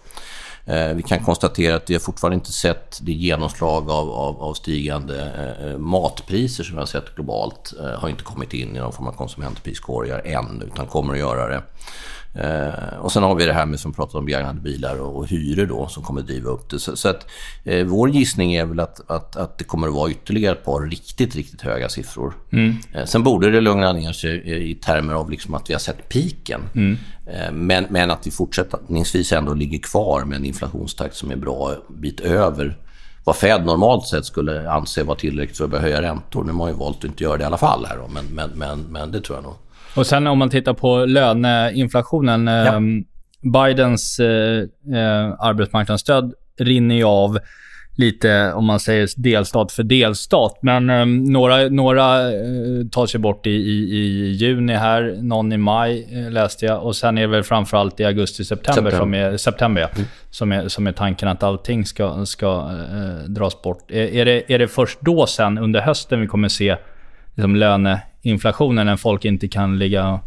[0.69, 4.53] Eh, vi kan konstatera att vi har fortfarande inte sett det genomslag av, av, av
[4.53, 7.73] stigande eh, matpriser som vi har sett globalt.
[7.79, 11.47] Eh, har inte kommit in i någon form av konsumentpriskorgar än, utan kommer att göra
[11.47, 11.63] det.
[12.43, 15.27] Eh, och sen har vi det här med som pratar om begagnade bilar och, och
[15.27, 16.79] hyror då som kommer att driva upp det.
[16.79, 17.27] Så, så att
[17.63, 20.81] eh, vår gissning är väl att, att, att det kommer att vara ytterligare ett par
[20.81, 22.33] riktigt, riktigt höga siffror.
[22.51, 22.75] Mm.
[22.93, 26.09] Eh, sen borde det lugna ner sig i termer av liksom att vi har sett
[26.09, 26.61] piken.
[26.75, 26.97] Mm.
[27.25, 31.75] Eh, men, men att vi fortsättningsvis ändå ligger kvar med en inflationstakt som är bra
[31.89, 32.77] bit över
[33.23, 36.43] vad Fed normalt sett skulle anse vara tillräckligt för att börja höja räntor.
[36.43, 38.25] Nu har man ju valt att inte göra det i alla fall här då, men,
[38.25, 39.55] men, men, men det tror jag nog.
[39.95, 42.47] Och sen om man tittar på löneinflationen.
[42.47, 42.65] Ja.
[42.65, 42.79] Eh,
[43.41, 44.59] Bidens eh,
[44.93, 47.39] eh, arbetsmarknadsstöd rinner ju av
[47.99, 50.59] lite, om man säger delstat för delstat.
[50.61, 55.57] Men eh, några, några eh, tas ju bort i, i, i, juni här, någon i
[55.57, 56.83] maj eh, läste jag.
[56.83, 60.07] Och sen är det väl framförallt i augusti-september som är, september, ja, mm.
[60.29, 63.91] som, är, som är tanken att allting ska, ska eh, dras bort.
[63.91, 66.77] Är, är, det, är det först då sen, under hösten, vi kommer se
[67.39, 70.19] liksom, löne inflationen när folk inte kan ligga och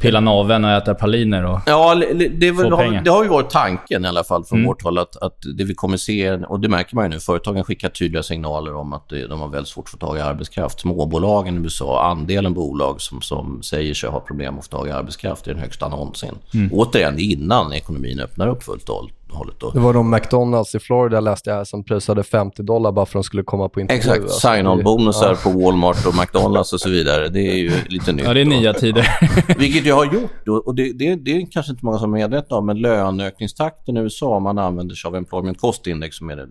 [0.00, 4.04] pilla naveln och äta praliner och Ja, det, det, har, det har ju varit tanken
[4.04, 4.68] i alla fall från mm.
[4.68, 7.64] vårt håll att, att det vi kommer se, och det märker man ju nu, företagen
[7.64, 10.80] skickar tydliga signaler om att de har väldigt svårt att få tag i arbetskraft.
[10.80, 14.90] Småbolagen i USA, andelen bolag som, som säger sig ha problem att få tag i
[14.90, 16.34] arbetskraft är den högsta någonsin.
[16.54, 16.72] Mm.
[16.72, 19.54] Återigen, innan ekonomin öppnar upp fullt och hållet.
[19.58, 19.70] Då.
[19.70, 23.22] Det var de McDonalds i Florida läste jag som prisade 50 dollar bara för att
[23.22, 23.98] de skulle komma på intervju.
[23.98, 25.50] Exakt, alltså, sign-on-bonusar ja.
[25.50, 27.28] på Walmart och McDonalds och så vidare.
[27.28, 28.24] Det är ju lite nytt.
[28.24, 29.08] Ja, det är nya tider.
[29.58, 32.56] Vilket jag har gjort, och det, det, det är kanske inte många som är medvetna
[32.56, 36.48] om, men löneökningstakten i USA, om man använder sig av Employment Cost Index som är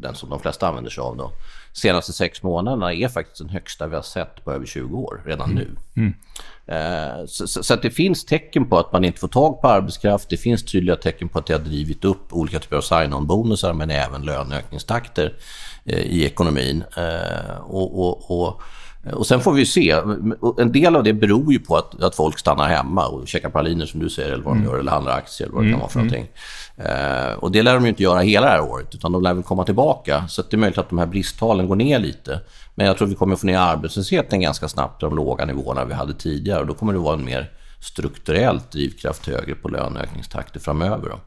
[0.00, 1.30] den som de flesta använder sig av då,
[1.72, 5.50] senaste sex månaderna är faktiskt den högsta vi har sett på över 20 år redan
[5.50, 5.68] nu.
[5.96, 6.14] Mm.
[7.26, 10.30] Så, så, så, att det finns tecken på att man inte får tag på arbetskraft.
[10.30, 13.90] Det finns tydliga tecken på att det har drivit upp olika typer av sign-on-bonusar men
[13.90, 15.34] även löneökningstakter
[15.84, 16.84] eh, i ekonomin.
[16.96, 18.62] Eh, och, och, och
[19.12, 19.90] och sen får vi se.
[20.58, 23.86] En del av det beror ju på att, att folk stannar hemma och käkar praliner
[23.86, 24.70] som du säger, eller vad de mm.
[24.70, 26.12] gör, eller handlar aktier, eller vad det kan mm, vara för mm.
[26.12, 27.42] någonting.
[27.42, 29.42] Och det lär de ju inte göra hela det här året, utan de lär väl
[29.42, 30.28] komma tillbaka.
[30.28, 32.40] Så det är möjligt att de här bristtalen går ner lite.
[32.80, 35.94] Men jag tror vi kommer få ner arbetslösheten ganska snabbt till de låga nivåerna vi
[35.94, 36.60] hade tidigare.
[36.60, 41.08] Och då kommer det vara en mer strukturellt drivkraft högre på löneökningstakter framöver.
[41.08, 41.20] Då.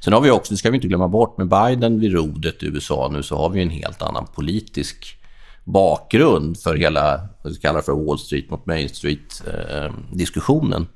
[0.00, 2.66] Sen har vi också, det ska vi inte glömma bort, med Biden vid rodet i
[2.66, 5.18] USA nu så har vi en helt annan politisk
[5.64, 10.82] bakgrund för hela, vad vi kallar för Wall Street mot Main Street-diskussionen.
[10.82, 10.88] Eh,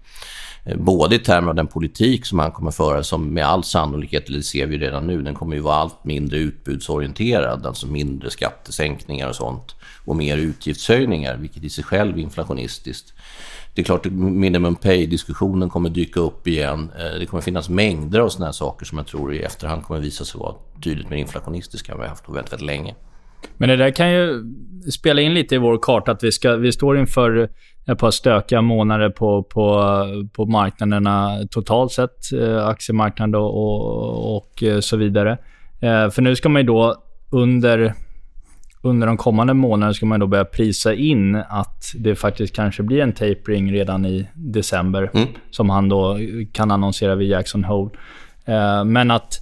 [0.64, 4.27] Eh, både i termer av den politik som han kommer föra, som med all sannolikhet,
[4.27, 9.29] det ser vi redan nu, den kommer ju vara allt mindre utbudsorienterad, alltså mindre skattesänkningar
[9.29, 13.12] och sånt och mer utgiftshöjningar, vilket i sig själv är inflationistiskt.
[13.75, 16.90] Det är klart att minimum pay-diskussionen kommer dyka upp igen.
[16.99, 20.01] Eh, det kommer finnas mängder av såna här saker som jag tror i efterhand kommer
[20.01, 22.94] visa sig vara tydligt mer inflationistiska än vi har haft på väldigt, väldigt länge.
[23.57, 24.44] Men det där kan ju
[24.92, 27.48] spela in lite i vår karta att vi, ska, vi står inför
[27.87, 29.94] ett par stökiga månader på, på,
[30.33, 32.33] på marknaderna totalt sett.
[32.33, 35.38] Eh, aktiemarknaden och, och, och så vidare.
[35.81, 37.94] Eh, för nu ska man ju då under
[38.83, 43.00] under de kommande månaderna ska man då börja prisa in att det faktiskt kanske blir
[43.00, 45.11] en tapering redan i december.
[45.14, 45.29] Mm.
[45.50, 46.18] Som han då
[46.53, 47.90] kan annonsera vid Jackson Hole.
[48.44, 49.38] Eh, men att,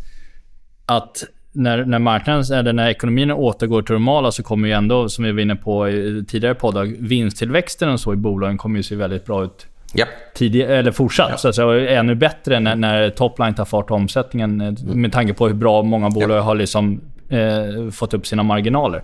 [0.87, 1.25] att
[1.59, 5.33] när, när marknaden, eller när ekonomin återgår till normala så kommer ju ändå, som vi
[5.33, 9.27] var inne på i tidigare poddar, vinsttillväxten och så i bolagen kommer ju se väldigt
[9.27, 10.09] bra ut Yep.
[10.35, 11.29] Tidig, eller fortsatt.
[11.31, 11.37] Ja.
[11.37, 14.61] Så säga, ännu bättre när, när topline tar fart och omsättningen.
[14.61, 14.77] Mm.
[15.01, 16.45] Med tanke på hur bra många bolag yep.
[16.45, 19.03] har liksom eh, fått upp sina marginaler.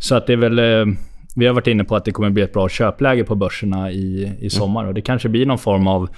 [0.00, 0.58] Så att det är väl...
[0.58, 0.94] Eh,
[1.36, 4.32] vi har varit inne på att det kommer bli ett bra köpläge på börserna i,
[4.40, 4.84] i sommar.
[4.84, 6.08] Och det kanske blir någon form av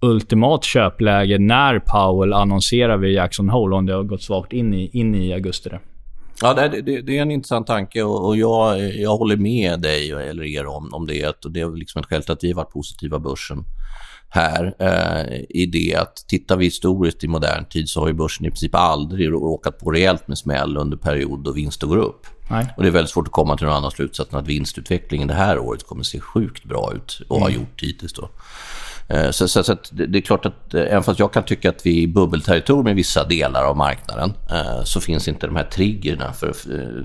[0.00, 4.90] ultimat köpläge när Powell annonserar vid Jackson Hole om det har gått svagt in i,
[4.92, 5.70] in i augusti.
[6.42, 10.44] Ja, det, det, det, är en intressant tanke och, jag, jag håller med dig eller
[10.44, 11.44] er om, om det.
[11.44, 13.64] Och det är liksom ett skäl till att vi har varit positiva börsen
[14.30, 18.46] här eh, i det att tittar vi historiskt i modern tid så har ju börsen
[18.46, 22.26] i princip aldrig råkat på rejält med smäll under period då vinster går upp.
[22.50, 22.66] Nej.
[22.76, 25.34] Och det är väldigt svårt att komma till någon annan slutsats än att vinstutvecklingen det
[25.34, 27.42] här året kommer att se sjukt bra ut och mm.
[27.42, 28.12] har gjort hittills.
[28.12, 28.28] Då.
[29.10, 31.86] Eh, så, så, så det är klart att eh, även fast jag kan tycka att
[31.86, 35.64] vi är i bubbelterritorium i vissa delar av marknaden eh, så finns inte de här
[35.64, 36.52] triggerna, för,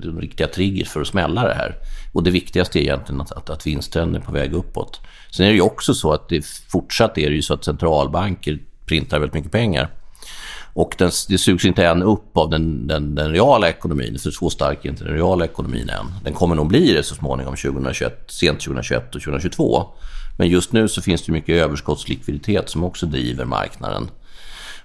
[0.02, 1.76] de riktiga triggers för att smälla det här.
[2.12, 5.00] Och det viktigaste är egentligen att, att, att vinsten är på väg uppåt.
[5.30, 8.58] Sen är det ju också så att det fortsatt är det ju så att centralbanker
[8.86, 9.90] printar väldigt mycket pengar.
[10.74, 14.50] Och den, det sugs inte än upp av den, den, den, reala ekonomin, för så
[14.50, 16.06] stark är inte den reala ekonomin än.
[16.24, 19.86] Den kommer nog bli det så småningom 2021, sent 2021 och 2022.
[20.38, 24.10] Men just nu så finns det mycket överskottslikviditet som också driver marknaden.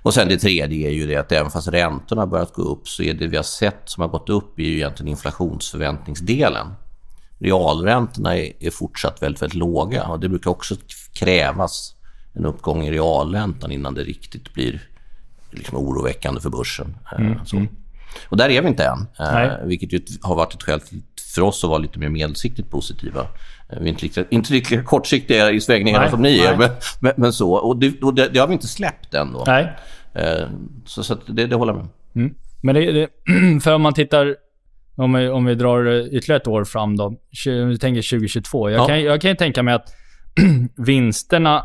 [0.01, 2.87] Och sen det tredje är ju det att även fast räntorna har börjat gå upp
[2.87, 6.67] så är det vi har sett som har gått upp är ju egentligen inflationsförväntningsdelen.
[7.39, 10.75] Realräntorna är, fortsatt väldigt, väldigt låga och det brukar också
[11.13, 11.95] krävas
[12.33, 14.81] en uppgång i realräntan innan det riktigt blir
[15.51, 16.97] liksom oroväckande för börsen.
[17.11, 17.67] Eh, mm, mm.
[18.29, 19.59] Och där är vi inte än, eh, Nej.
[19.65, 20.81] vilket har varit ett skäl
[21.35, 23.27] för oss att vara lite mer medelsiktigt positiva.
[23.69, 27.13] Vi är inte lika, inte lika kortsiktiga i svängningarna nej, som ni är, men, men,
[27.17, 27.53] men, så.
[27.53, 29.33] Och, det, och det, det, har vi inte släppt än.
[29.33, 29.43] Då.
[29.47, 29.75] Nej.
[30.13, 30.47] Eh,
[30.85, 32.35] så, så det, det håller jag med mm.
[32.61, 33.09] Men det, det,
[33.63, 34.35] för om man tittar,
[34.95, 37.05] om vi, om vi drar ytterligare ett år fram då.
[37.05, 37.17] Om
[37.69, 38.69] vi tänker 2022.
[38.69, 38.87] Jag, ja.
[38.87, 39.95] kan, jag kan ju tänka mig att
[40.77, 41.63] vinsterna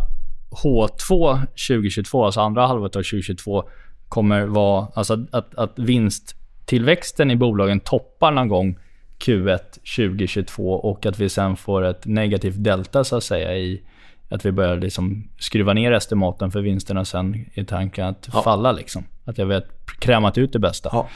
[0.62, 3.64] H2 2022, alltså andra halvåret av 2022,
[4.08, 4.88] kommer vara...
[4.94, 8.78] Alltså att, att vinsttillväxten i bolagen toppar någon gång
[9.26, 9.58] Q1
[9.96, 13.82] 2022 och att vi sen får ett negativt delta så att säga i
[14.28, 18.42] att vi börjar liksom skruva ner estimaten för vinsterna sen i tanken att ja.
[18.42, 18.72] falla.
[18.72, 19.04] Liksom.
[19.24, 19.66] Att jag vet
[19.98, 20.88] krämat ut det bästa.
[20.92, 21.08] Ja.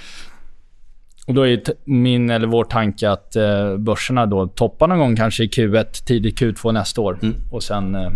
[1.27, 5.45] Och då är min eller vår tanke att eh, börserna då toppar någon gång kanske
[5.45, 7.19] i Q1, tidigt Q2 nästa år.
[7.23, 7.35] Mm.
[7.51, 7.95] Och sen...
[7.95, 8.11] Eh,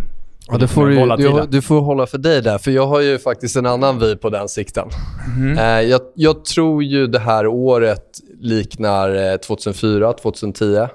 [0.48, 3.18] Ja, det får du, du, du, får hålla för dig där, för jag har ju
[3.18, 4.88] faktiskt en annan vy på den sikten.
[5.37, 5.59] Mm.
[5.59, 8.05] Eh, jag, jag, tror ju det här året
[8.42, 10.76] liknar 2004, eh, 2010.
[10.76, 10.87] Eh,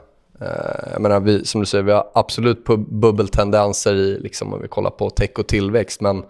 [0.93, 4.89] jag menar, vi, som du säger, vi har absolut bubbeltendenser i, liksom, om vi kollar
[4.89, 6.01] på tech och tillväxt.
[6.01, 6.23] Men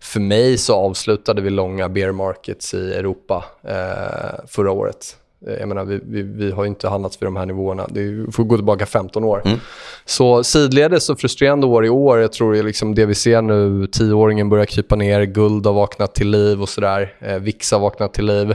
[0.00, 5.16] för mig så avslutade vi långa bear markets i Europa eh, förra året.
[5.46, 7.86] Eh, jag menar, vi, vi, vi har inte handlats vid de här nivåerna.
[7.90, 9.42] Det får gå tillbaka 15 år.
[9.44, 9.58] Mm.
[10.04, 12.18] Så sidledes och frustrerande år i år.
[12.18, 16.14] Jag tror det, liksom det vi ser nu, tioåringen börjar krypa ner, guld har vaknat
[16.14, 17.14] till liv och sådär.
[17.20, 18.54] Eh, VIX har vaknat till liv.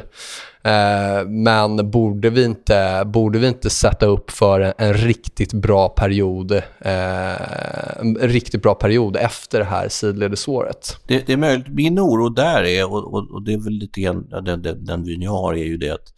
[0.63, 5.89] Eh, men borde vi, inte, borde vi inte sätta upp för en, en riktigt bra
[5.89, 10.97] period eh, en riktigt bra period efter det här sidledesåret?
[11.07, 11.67] Det, det är möjligt.
[11.67, 15.03] Min oro där är, och, och, och det är väl lite grann den, den, den
[15.03, 16.13] vyn jag har, är ju det att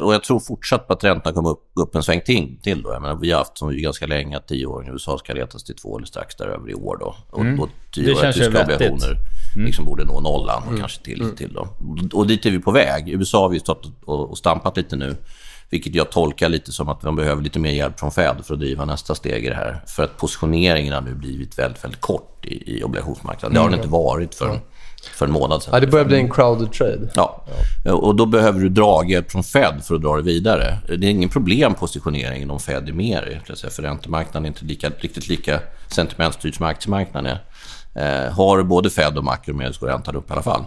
[0.00, 2.58] och jag tror fortsatt på att räntan kommer upp, upp en sväng till.
[2.62, 2.92] till då.
[2.92, 5.64] Jag menar, vi har haft som vi ganska länge att tioåringen i USA ska letas
[5.64, 6.96] till två eller strax däröver i år.
[7.00, 7.16] Då.
[7.30, 7.60] Och, mm.
[7.60, 9.16] och tioåriga tyska obligationer
[9.56, 9.66] mm.
[9.66, 10.80] liksom borde nå nollan och mm.
[10.80, 11.22] kanske till.
[11.22, 11.36] Mm.
[11.36, 11.68] till då.
[12.12, 13.08] Och dit är vi på väg.
[13.08, 15.16] I USA har vi stått och, och stampat lite nu.
[15.70, 18.60] Vilket jag tolkar lite som att man behöver lite mer hjälp från Fed för att
[18.60, 19.82] driva nästa steg i det här.
[19.86, 23.54] För att positioneringen har nu blivit väldigt, väldigt kort i, i obligationsmarknaden.
[23.54, 24.60] Det har den inte varit för
[25.02, 25.74] för en månad sedan.
[25.74, 27.08] Ja, det börjar bli en crowded trade.
[27.14, 27.44] Ja.
[27.84, 27.92] ja.
[27.92, 30.78] och då behöver du draghjälp från Fed för att dra det vidare.
[30.86, 33.42] Det är ingen problem positioneringen om Fed är mer.
[33.70, 37.40] För räntemarknaden är inte lika, riktigt lika sentimentstyrd som aktiemarknaden är.
[37.94, 40.64] Eh, har både Fed och makro med så går räntan upp i alla fall.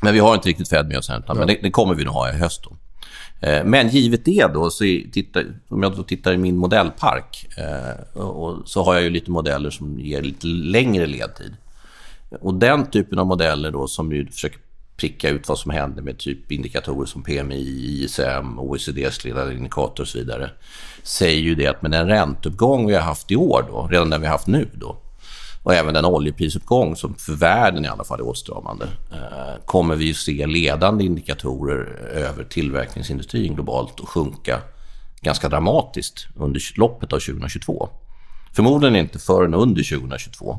[0.00, 2.14] Men vi har inte riktigt Fed med oss än, men det, det, kommer vi nog
[2.14, 2.62] ha i höst.
[2.64, 2.76] Då.
[3.48, 8.20] Eh, men givet det då, så titta, om jag då tittar i min modellpark eh,
[8.22, 11.56] och, så har jag ju lite modeller som ger lite längre ledtid.
[12.40, 14.58] Och den typen av modeller då som ju försöker
[14.96, 20.08] pricka ut vad som händer med typ indikatorer som PMI, ISM, OECDs ledande indikator och
[20.08, 20.50] så vidare,
[21.02, 24.20] säger ju det att med den ränteuppgång vi har haft i år, då, redan den
[24.20, 24.96] vi har haft nu, då,
[25.62, 30.10] och även den oljeprisuppgång som för världen i alla fall är åtstramande, eh, kommer vi
[30.10, 34.60] att se ledande indikatorer över tillverkningsindustrin globalt och sjunka
[35.20, 37.88] ganska dramatiskt under loppet av 2022.
[38.52, 40.58] Förmodligen inte förrän under 2022.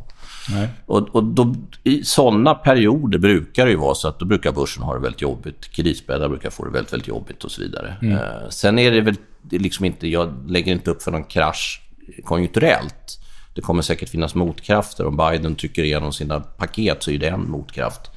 [0.49, 0.67] Nej.
[0.85, 4.83] Och, och då, I sådana perioder brukar det ju vara så att då brukar börsen
[4.83, 5.71] ha det väldigt jobbigt.
[5.71, 7.95] Kreditspädare brukar få det väldigt, väldigt jobbigt och så vidare.
[8.01, 8.17] Mm.
[8.17, 11.23] Eh, sen är det väl det är liksom inte, jag lägger inte upp för någon
[11.23, 11.81] krasch
[12.23, 13.19] konjunkturellt.
[13.55, 15.05] Det kommer säkert finnas motkrafter.
[15.05, 18.11] Om Biden trycker igenom sina paket så är det en motkraft.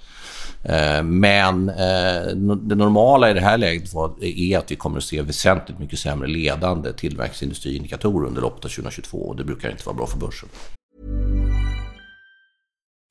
[0.63, 5.23] Eh, men eh, det normala i det här läget är att vi kommer att se
[5.23, 10.07] väsentligt mycket sämre ledande tillväxtindustriindikatorer under loppet av 2022 och det brukar inte vara bra
[10.07, 10.49] för börsen.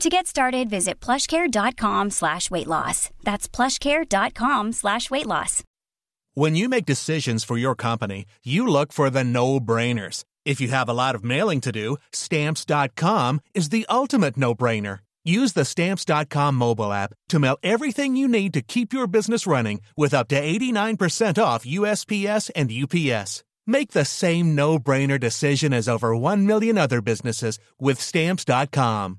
[0.00, 3.10] To get started, visit plushcare.com slash weight loss.
[3.22, 5.62] That's plushcare.com slash weight loss.
[6.34, 10.24] When you make decisions for your company, you look for the no-brainers.
[10.44, 14.98] If you have a lot of mailing to do, stamps.com is the ultimate no-brainer.
[15.24, 19.80] Use the Stamps.com mobile app to mail everything you need to keep your business running
[19.96, 23.42] with up to 89% off USPS and UPS.
[23.66, 29.18] Make the same no-brainer decision as over 1 million other businesses with Stamps.com.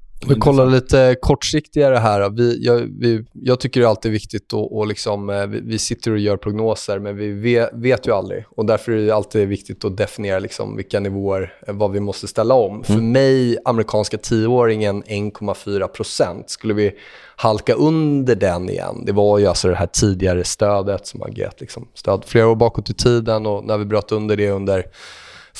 [0.27, 2.29] Vi kollar lite kortsiktigare här.
[2.29, 6.11] Vi, jag, vi, jag tycker det är alltid viktigt att och liksom, eh, vi, sitter
[6.11, 8.45] och gör prognoser, men vi vet, vet, ju aldrig.
[8.49, 12.27] Och Därför är det alltid viktigt att definiera liksom vilka nivåer, eh, vad vi måste
[12.27, 12.71] ställa om.
[12.71, 12.83] Mm.
[12.83, 16.91] För mig, amerikanska tioåringen 1,4% Skulle vi
[17.35, 21.61] halka under den igen, det var ju alltså det här tidigare stödet som har gett
[21.61, 24.85] liksom, stöd flera år bakåt i tiden och när vi bröt under det under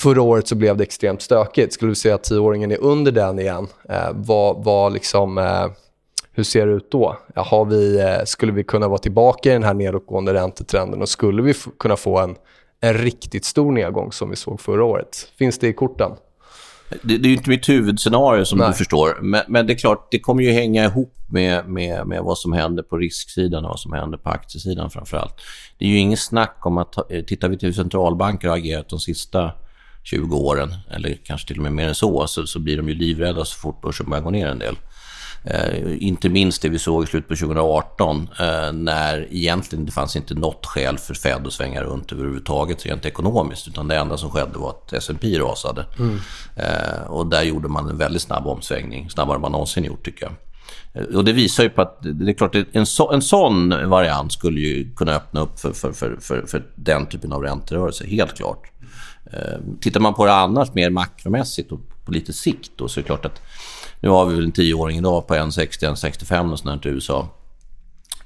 [0.02, 1.74] Förra året så blev det extremt stökigt.
[1.74, 5.66] Skulle vi säga att tioåringen är under den igen, eh, vad, vad liksom, eh,
[6.34, 7.18] hur ser det ut då?
[7.36, 11.42] Ja, vi, eh, skulle vi kunna vara tillbaka i den här nedåtgående räntetrenden och skulle
[11.42, 12.36] vi kunna få en,
[12.82, 15.32] en riktigt stor nedgång som vi såg förra året?
[15.38, 16.12] Finns det i korten?
[17.04, 18.68] Det, det är inte mitt huvudscenario som Nej.
[18.68, 19.18] du förstår.
[19.22, 22.54] Men, men, det är klart, det kommer ju hänga ihop med, med, med vad som
[22.54, 25.36] händer på risksidan och vad som händer på aktiesidan framför allt.
[25.78, 26.96] Det är ju inget snack om att,
[27.28, 29.52] tittar vi till hur centralbanker har agerat de sista
[30.04, 32.96] 20 åren, eller kanske till och med mer än så, så, så blir de ju
[32.96, 34.76] livrädda så fort börsen börjar gå ner en del.
[35.44, 40.16] Eh, inte minst det vi såg i slutet på 2018 eh, när egentligen det fanns
[40.16, 44.30] inte något skäl för Fed att svänga runt överhuvudtaget rent ekonomiskt utan det enda som
[44.30, 45.86] skedde var att S&P rasade.
[46.00, 46.20] Mm.
[46.56, 50.26] Eh, och där gjorde man en väldigt snabb omsvängning, snabbare än man någonsin gjort tycker
[50.26, 50.34] jag.
[51.04, 54.34] Eh, och det visar ju på att det är klart en, så, en sån variant
[54.34, 58.38] skulle ju kunna öppna upp för, för, för, för, för den typen av ränterörelse, helt
[58.38, 58.71] klart.
[59.34, 63.02] Eh, tittar man på det annars mer makromässigt och på lite sikt då, så är
[63.02, 63.41] det klart att
[64.00, 67.28] nu har vi väl en tioåring idag på 1,60-1,65 och sånt i USA.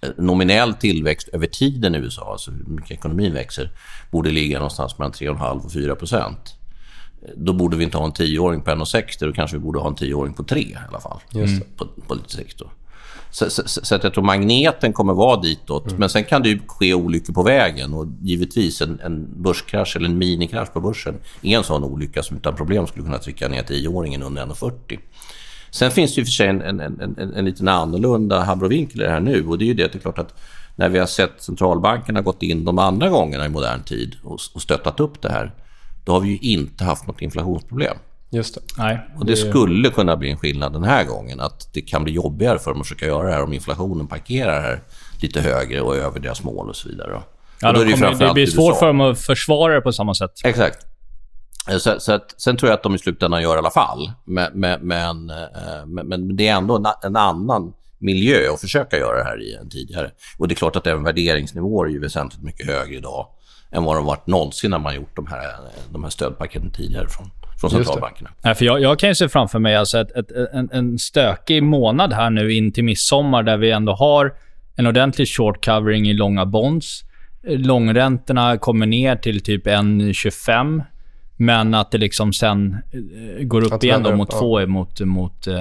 [0.01, 3.71] Eh, nominell tillväxt över tiden i USA, alltså hur mycket ekonomin växer,
[4.11, 6.55] borde ligga någonstans mellan 3,5 och 4 procent.
[7.21, 9.87] Eh, då borde vi inte ha en tioåring på 1,60 då kanske vi borde ha
[9.87, 11.19] en tioåring på 3 i alla fall.
[11.77, 12.59] På, på lite sikt.
[12.59, 12.71] Då.
[13.31, 15.87] Så, så, så, att jag tror magneten kommer vara ditåt.
[15.87, 15.99] Mm.
[15.99, 20.09] Men sen kan det ju ske olyckor på vägen och givetvis en, en börskrasch eller
[20.09, 23.63] en minikrasch på börsen är en sån olycka som utan problem skulle kunna trycka ner
[23.63, 24.99] tioåringen under 1,40.
[25.71, 29.03] Sen finns det ju för sig en, en, en, en, en liten annorlunda habrovinkel i
[29.03, 30.33] det här nu och det är ju det att det är klart att
[30.75, 34.61] när vi har sett centralbankerna gått in de andra gångerna i modern tid och, och
[34.61, 35.51] stöttat upp det här,
[36.05, 37.97] då har vi ju inte haft något inflationsproblem.
[38.29, 38.61] Just det.
[38.77, 41.39] Nej, och det, skulle kunna bli en skillnad den här gången.
[41.39, 44.61] Att det kan bli jobbigare för dem att försöka göra det här om inflationen parkerar
[44.61, 44.81] här
[45.21, 47.21] lite högre och över deras mål och så vidare.
[47.61, 50.31] Ja, de kommer, det, blir svårt för dem att försvara det på samma sätt.
[50.43, 50.85] Exakt.
[51.79, 54.11] Så, så att, sen tror jag att de i slutändan gör i alla fall.
[54.25, 59.17] Men, men, men, eh, men det är ändå en, en, annan miljö att försöka göra
[59.17, 60.11] det här i än tidigare.
[60.37, 63.27] Och det är klart att även värderingsnivåer är ju väsentligt mycket högre idag
[63.71, 65.55] än vad de varit någonsin när man gjort de här,
[65.89, 67.31] de här stödpaketen tidigare från,
[67.69, 68.29] från centralbankerna.
[68.41, 71.63] Ja, för jag, jag, kan ju se framför mig alltså ett, ett, en, en stökig
[71.63, 74.33] månad här nu in till midsommar där vi ändå har
[74.75, 77.01] en ordentlig short covering i långa bonds.
[77.47, 80.83] Långräntorna kommer ner till typ 1,25
[81.37, 82.77] men att det liksom sen
[83.37, 84.67] eh, går upp igen då mot 2 ja.
[84.67, 85.55] mot, mot uh,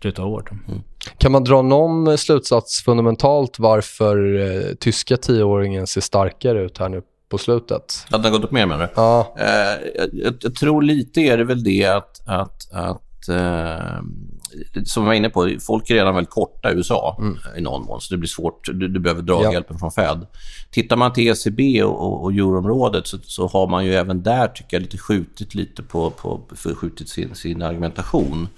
[0.00, 0.50] slutet av året.
[0.50, 0.80] Mm.
[1.18, 7.02] Kan man dra någon slutsats fundamentalt varför uh, tyska tioåringen ser starkare ut här nu
[7.30, 8.06] på slutet?
[8.10, 8.92] Att den har gått upp mer menar du?
[8.96, 9.34] Ja.
[9.38, 13.02] Uh, jag, jag, tror lite är det väl det att, att, att
[14.84, 17.38] som jag var inne på, folk är redan väldigt korta i USA mm.
[17.56, 18.66] i någon mån, så det blir svårt.
[18.66, 19.78] Du, du behöver draghjälpen ja.
[19.78, 20.26] från Fed.
[20.70, 24.76] Tittar man till ECB och, och euroområdet så, så, har man ju även där, tycker
[24.76, 28.48] jag, lite skjutit lite på, på förskjutit sin, sin argumentation.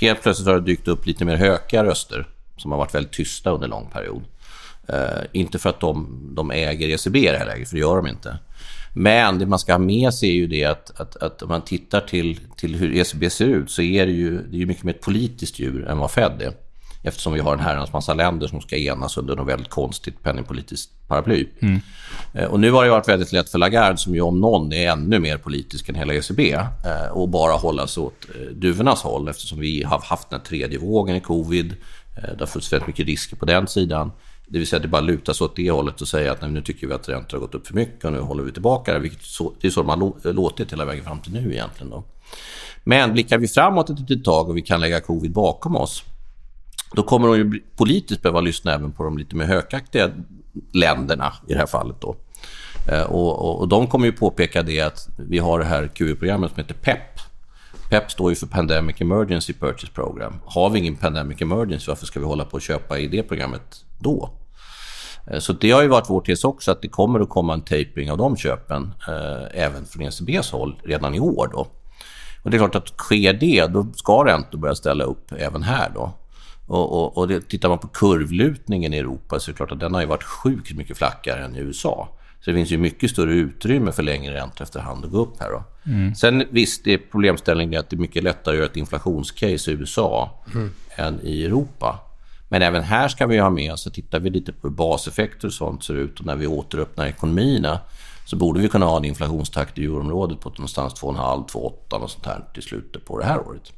[0.00, 2.26] Helt plötsligt har det dykt upp lite mer höga röster
[2.56, 4.22] som har varit väldigt tysta under lång period.
[4.90, 7.96] Uh, inte för att de, de äger ECB i det här läget, för det gör
[7.96, 8.38] de inte.
[8.94, 11.62] Men det man ska ha med sig är ju det att, att, att om man
[11.62, 14.94] tittar till, till hur ECB ser ut så är det ju, det är mycket mer
[14.94, 16.52] ett politiskt djur än vad Fed är.
[17.04, 20.92] Eftersom vi har en herrans massa länder som ska enas under något väldigt konstigt penningpolitiskt
[21.08, 21.46] paraply.
[21.60, 21.80] Mm.
[22.34, 24.90] Eh, och nu har det varit väldigt lätt för Lagarde, som ju om någon är
[24.90, 29.28] ännu mer politisk än hela ECB, eh, och bara hålla sig åt eh, duvornas håll
[29.28, 31.74] eftersom vi har haft den tredje vågen i covid.
[32.14, 34.12] Det har funnits väldigt mycket risker på den sidan.
[34.46, 36.62] Det vill säga att det bara lutas åt det hållet och säga att nej, nu
[36.62, 38.98] tycker vi att räntor har gått upp för mycket och nu håller vi tillbaka det.
[38.98, 41.90] Vilket så, det är så de har låtit hela vägen fram till nu egentligen.
[41.90, 42.04] Då.
[42.84, 46.04] Men blickar vi framåt ett litet tag och vi kan lägga covid bakom oss
[46.94, 50.10] då kommer de ju politiskt behöva lyssna även på de lite mer hökaktiga
[50.72, 51.96] länderna i det här fallet.
[52.00, 52.16] Då.
[52.88, 56.50] Eh, och, och, och de kommer ju påpeka det att vi har det här QE-programmet
[56.50, 57.20] som heter PEP.
[57.92, 60.34] PEP står ju för Pandemic Emergency Purchase Program.
[60.46, 63.84] Har vi ingen Pandemic Emergency, varför ska vi hålla på och köpa i det programmet
[63.98, 64.30] då?
[65.26, 67.60] Eh, så det har ju varit vår tes också att det kommer att komma en
[67.60, 71.50] tapering av de köpen eh, även från ECBs håll redan i år.
[71.52, 71.66] Då.
[72.42, 75.90] Och det är klart att sker det, då ska räntor börja ställa upp även här.
[75.94, 76.12] Då.
[76.66, 79.80] Och, och, och det, tittar man på kurvlutningen i Europa så är det klart att
[79.80, 82.08] den har ju varit sjukt mycket flackare än i USA.
[82.44, 85.50] Så det finns ju mycket större utrymme för längre räntor efterhand att gå upp här.
[85.50, 85.64] Då.
[85.86, 86.14] Mm.
[86.14, 89.74] Sen visst, det är problemställningen att det är mycket lättare att göra ett inflationscase i
[89.74, 90.70] USA mm.
[90.96, 92.00] än i Europa.
[92.48, 95.52] Men även här ska vi ha med oss, tittar vi lite på hur baseffekter och
[95.52, 97.80] sånt ser ut och när vi återöppnar ekonomierna
[98.24, 102.44] så borde vi kunna ha en inflationstakt i euroområdet på någonstans 2,5-2,8 och sånt här
[102.54, 103.72] till slutet på det här året.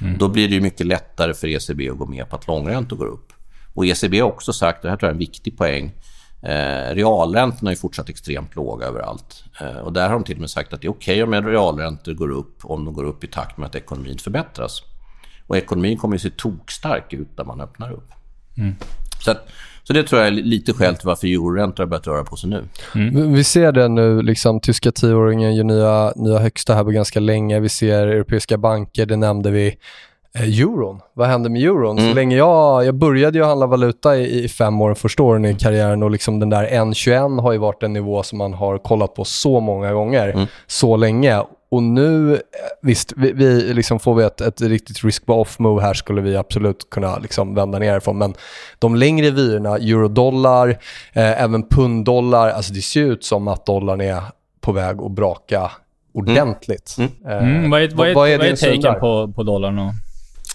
[0.00, 0.18] Mm.
[0.18, 3.06] Då blir det ju mycket lättare för ECB att gå med på att långräntor går
[3.06, 3.32] upp.
[3.74, 5.92] Och ECB har också sagt, och det här tror jag är en viktig poäng,
[6.42, 9.44] eh, realräntorna är fortsatt extremt låga överallt.
[9.60, 11.46] Eh, och där har de till och med sagt att det är okej okay om
[11.46, 14.82] realräntor går upp om de går upp i takt med att ekonomin förbättras.
[15.46, 18.12] Och ekonomin kommer ju se tokstark ut när man öppnar upp.
[18.56, 18.74] Mm.
[19.24, 19.48] Så, att,
[19.84, 22.50] så det tror jag är lite skäl till varför euroräntor har beurat röra på sig
[22.50, 22.64] nu.
[22.94, 23.32] Mm.
[23.32, 27.60] Vi ser det nu, liksom, tyska tioåringen gör nya, nya högsta här på ganska länge.
[27.60, 29.78] Vi ser europeiska banker, det nämnde vi.
[30.34, 31.98] Eh, euron, vad händer med euron?
[31.98, 32.10] Mm.
[32.10, 35.54] Så länge jag, jag började ju handla valuta i, i fem år, första åren i
[35.54, 39.14] karriären och liksom den där 1,21 har ju varit en nivå som man har kollat
[39.14, 40.46] på så många gånger, mm.
[40.66, 41.42] så länge.
[41.70, 42.38] Och nu, eh,
[42.82, 47.18] visst, vi, vi liksom får vi ett, ett riktigt risk-off-move här skulle vi absolut kunna
[47.18, 48.18] liksom vända ner ifrån.
[48.18, 48.34] Men
[48.78, 50.68] de längre vyerna, eurodollar,
[51.12, 54.22] eh, även punddollar, alltså det ser ut som att dollarn är
[54.60, 55.70] på väg att braka
[56.14, 56.96] ordentligt.
[56.98, 57.10] Mm.
[57.24, 57.38] Mm.
[57.38, 59.78] Eh, mm, vad är, vad är, vad är, vad är taken på, på dollarn?
[59.78, 59.92] Och?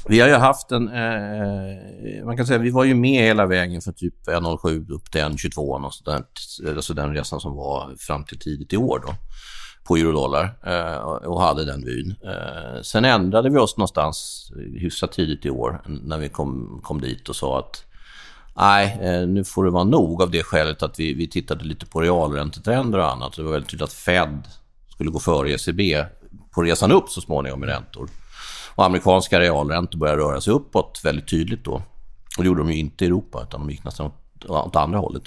[0.07, 0.87] Vi har ju haft en...
[0.87, 5.21] Eh, man kan säga vi var ju med hela vägen från typ 1,07 upp till
[5.21, 6.23] 1,22 och sådär.
[6.75, 9.13] Alltså den resan som var fram till tidigt i år då
[9.83, 10.97] på eurodollar eh,
[11.27, 12.15] och hade den vyn.
[12.23, 14.47] Eh, sen ändrade vi oss någonstans
[14.79, 17.85] hyfsat tidigt i år när vi kom, kom dit och sa att
[18.55, 21.85] nej, eh, nu får det vara nog av det skälet att vi, vi tittade lite
[21.85, 23.35] på realräntetrender och annat.
[23.35, 24.47] Det var väldigt tydligt att Fed
[24.89, 26.05] skulle gå före ECB
[26.51, 28.09] på resan upp så småningom i räntor.
[28.75, 31.81] Och amerikanska realräntor började röra sig uppåt väldigt tydligt då.
[32.37, 34.99] Och det gjorde de ju inte i Europa, utan de gick nästan åt, åt andra
[34.99, 35.23] hållet.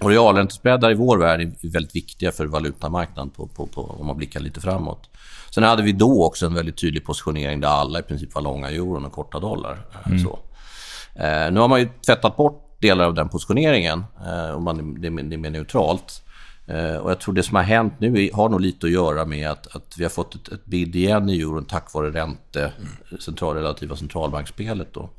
[0.00, 4.16] Och realräntespreadar i vår värld är väldigt viktiga för valutamarknaden på, på, på, om man
[4.16, 5.10] blickar lite framåt.
[5.50, 8.70] Sen hade vi då också en väldigt tydlig positionering där alla i princip var långa
[8.70, 9.86] euron och korta dollar.
[9.92, 10.18] Eh, mm.
[10.18, 10.38] Så.
[11.14, 15.10] Eh, nu har man ju tvättat bort delar av den positioneringen eh, och man, det,
[15.10, 16.22] det är mer neutralt.
[16.66, 19.50] Eh, och jag tror det som har hänt nu har nog lite att göra med
[19.50, 23.20] att, att vi har fått ett, ett bid igen i euron tack vare ränte, mm.
[23.20, 24.88] central, relativa centralbanksspelet.
[24.92, 25.10] Då.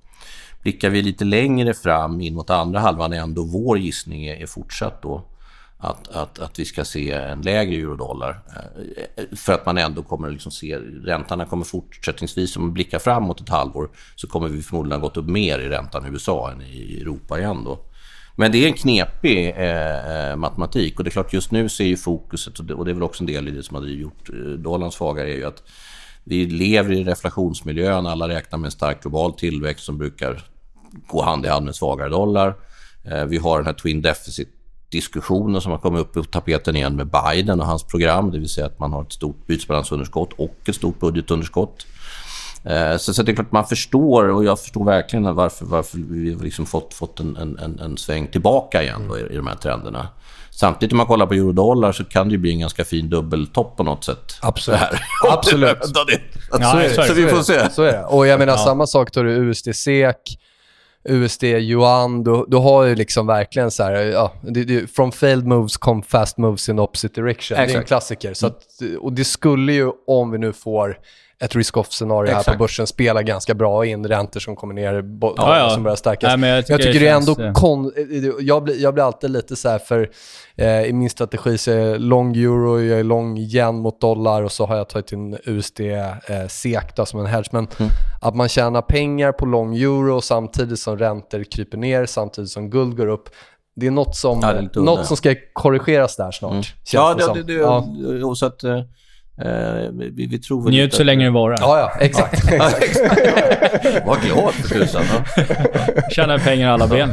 [0.61, 4.45] Blickar vi lite längre fram in mot andra halvan är ändå vår gissning är, är
[4.45, 5.23] fortsatt då
[5.77, 8.39] att, att, att vi ska se en lägre eurodollar.
[9.15, 13.41] Eh, för att man ändå kommer liksom se, räntorna kommer fortsättningsvis, om man blickar framåt
[13.41, 16.61] ett halvår, så kommer vi förmodligen ha gått upp mer i räntan i USA än
[16.61, 17.79] i Europa igen då.
[18.39, 21.83] Men det är en knepig eh, eh, matematik och det är klart just nu ser
[21.83, 23.75] är ju fokuset, och det, och det är väl också en del i det som
[23.75, 25.63] har gjort eh, dollarn svagare, är ju att
[26.23, 28.05] Vi lever i reflationsmiljön.
[28.07, 30.43] Alla räknar med en stark global tillväxt som brukar
[31.07, 32.55] gå hand i hand med svagare dollar.
[33.03, 34.49] Eh, vi har den här twin deficit
[34.89, 38.49] diskussionen som har kommit upp på tapeten igen med Biden och hans program, det vill
[38.49, 41.85] säga att man har ett stort bytesbalansunderskott och ett stort budgetunderskott.
[42.63, 46.33] Eh, så, så det är klart man förstår, och jag förstår verkligen varför, varför vi
[46.33, 49.55] har liksom fått, fått en, en, en sväng tillbaka igen då, i, i de här
[49.55, 50.07] trenderna.
[50.59, 53.77] Samtidigt om man kollar på eurodollar så kan det ju bli en ganska fin dubbeltopp
[53.77, 54.33] på något sätt.
[54.41, 54.79] Absolut.
[55.29, 55.77] Absolut.
[55.81, 57.07] så, så, är det.
[57.07, 57.69] så vi får se.
[57.71, 58.03] Så är det.
[58.03, 58.57] Och jag menar ja.
[58.57, 60.37] samma sak tar du USD-SEK,
[61.09, 65.45] USD, yuan, du, du har ju liksom verkligen så här, ja, det, det, from failed
[65.45, 67.57] moves come fast moves in opposite direction.
[67.57, 67.69] Exakt.
[67.69, 68.33] Det är en klassiker.
[68.33, 68.63] Så att,
[68.99, 70.97] och det skulle ju, om vi nu får
[71.39, 74.07] ett risk-off-scenario här på börsen spelar ganska bra in.
[74.07, 75.69] Räntor som kommer ner, ja, ja.
[75.69, 76.27] som börjar stärkas.
[76.27, 77.59] Nej, men jag tycker, jag tycker det, är ändå...
[77.59, 77.91] Kon,
[78.39, 80.09] jag, blir, jag blir alltid lite så här för
[80.55, 84.43] eh, i min strategi så är jag lång euro, jag är lång yen mot dollar
[84.43, 87.47] och så har jag tagit in USD eh, SEK då, som en hedge.
[87.51, 87.91] Men mm.
[88.21, 92.97] att man tjänar pengar på lång euro samtidigt som räntor kryper ner, samtidigt som guld
[92.97, 93.29] går upp.
[93.75, 96.51] Det är något som, ja, är något som ska korrigeras där snart.
[96.51, 96.63] Mm.
[96.93, 98.35] Ja, det, det, det, ja.
[98.35, 98.63] så att,
[99.45, 101.57] eh, vi, vi tror väl Njut så länge det varar.
[101.59, 101.99] Ja, ja.
[101.99, 102.51] Exakt.
[104.05, 105.03] Var glad för tusan.
[106.11, 107.09] Tjäna pengar alla ben.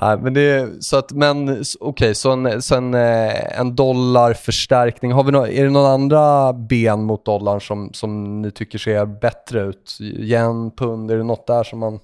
[0.00, 5.12] Nej, men det så att, men okej, okay, så, en, så en, eh, en dollarförstärkning.
[5.12, 9.06] Har vi no, är det några andra ben mot dollarn som, som ni tycker ser
[9.06, 9.98] bättre ut?
[10.00, 12.00] Yen, pund, är det något där som man...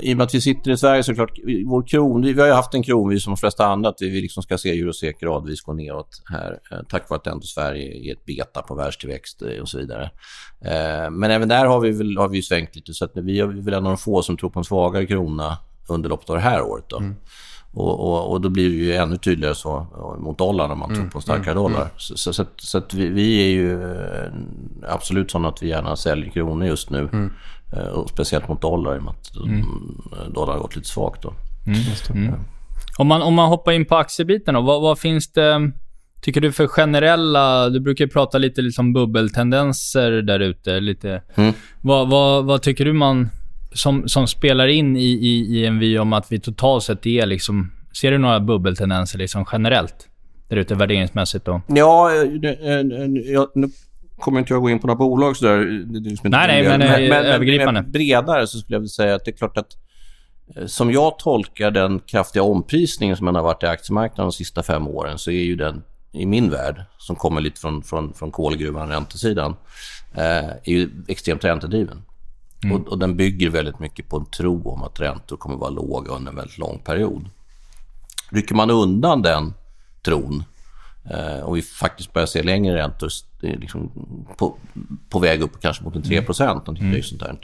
[0.00, 2.74] I och med att vi sitter i Sverige såklart, vår kron, vi har ju haft
[2.74, 5.72] en kron, vi som de flesta andra, att vi liksom ska se eurosek gradvis gå
[5.72, 9.68] neråt här, eh, tack vare att ändå Sverige är ett beta på världstillväxt eh, och
[9.68, 10.10] så vidare.
[10.64, 13.46] Eh, men även där har vi, väl, har vi svängt lite, så att vi är
[13.46, 15.58] väl en av de få som tror på en svagare krona
[15.88, 16.84] under loppet av det här året.
[16.88, 16.98] Då.
[16.98, 17.16] Mm.
[17.72, 19.86] Och, och, och, då blir det ju ännu tydligare så
[20.18, 21.00] mot dollarn om man mm.
[21.00, 21.62] tror på en starkare mm.
[21.62, 21.80] dollar.
[21.80, 21.90] Mm.
[21.96, 23.80] Så, så, så, att, så att vi, vi, är ju
[24.88, 26.98] absolut sådana att vi gärna säljer kronor just nu.
[26.98, 27.32] Mm.
[27.72, 29.66] Eh, och speciellt mot dollar i och med att mm.
[30.34, 31.22] dollar har gått lite svagt.
[31.22, 31.34] Då.
[31.66, 32.28] Mm.
[32.28, 32.40] Mm.
[32.98, 35.72] Om, man, om man hoppar in på aktiebiten då, vad, vad, finns det,
[36.22, 37.68] tycker du för generella...
[37.68, 40.80] Du brukar ju prata lite liksom bubbeltendenser där ute.
[40.80, 41.22] Lite.
[41.34, 41.52] Mm.
[41.80, 43.30] Vad, vad, vad, tycker du man
[43.72, 47.26] som, som spelar in i, i, i en vy om att vi totalt sett är
[47.26, 47.72] liksom...
[48.00, 50.08] Ser du några bubbeltendenser liksom generellt?
[50.48, 51.62] Där ute värderingsmässigt då?
[51.66, 52.12] Ja,
[53.24, 53.68] jag, nu
[54.20, 55.58] kommer inte jag gå in på några bolag sådär.
[56.00, 57.82] Liksom nej, nej, men, men, men, övergripande.
[57.82, 59.76] Men bredare så skulle jag vilja säga att det är klart att
[60.56, 64.88] eh, som jag tolkar den kraftiga omprisningen som har varit i aktiemarknaden de sista fem
[64.88, 68.88] åren så är ju den i min värld, som kommer lite från, från, från kolgruvan,
[68.88, 69.56] räntesidan,
[70.14, 72.02] eh, är ju extremt räntedriven.
[72.64, 72.76] Mm.
[72.76, 75.70] Och, och, den bygger väldigt mycket på en tro om att räntor kommer att vara
[75.70, 77.28] låga under en väldigt lång period.
[78.30, 79.54] Rycker man undan den
[80.02, 80.44] tron
[81.42, 83.08] och vi faktiskt börjar se längre räntor
[83.40, 83.90] liksom
[84.36, 84.56] på,
[85.08, 87.02] på väg upp kanske mot en 3 procent, mm.
[87.02, 87.36] sånt där.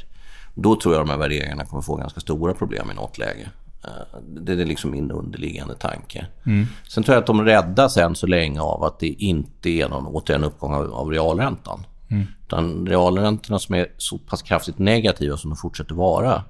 [0.54, 3.50] Då tror jag de här värderingarna kommer få ganska stora problem i något läge.
[3.84, 6.26] Eh, det är liksom min underliggande tanke.
[6.46, 6.66] Mm.
[6.88, 10.06] Sen tror jag att de räddas än så länge av att det inte är någon
[10.06, 11.86] återigen uppgång av, av realräntan.
[12.08, 12.26] Mm.
[12.46, 16.44] Utan realräntorna som är så pass kraftigt negativa som de fortsätter vara.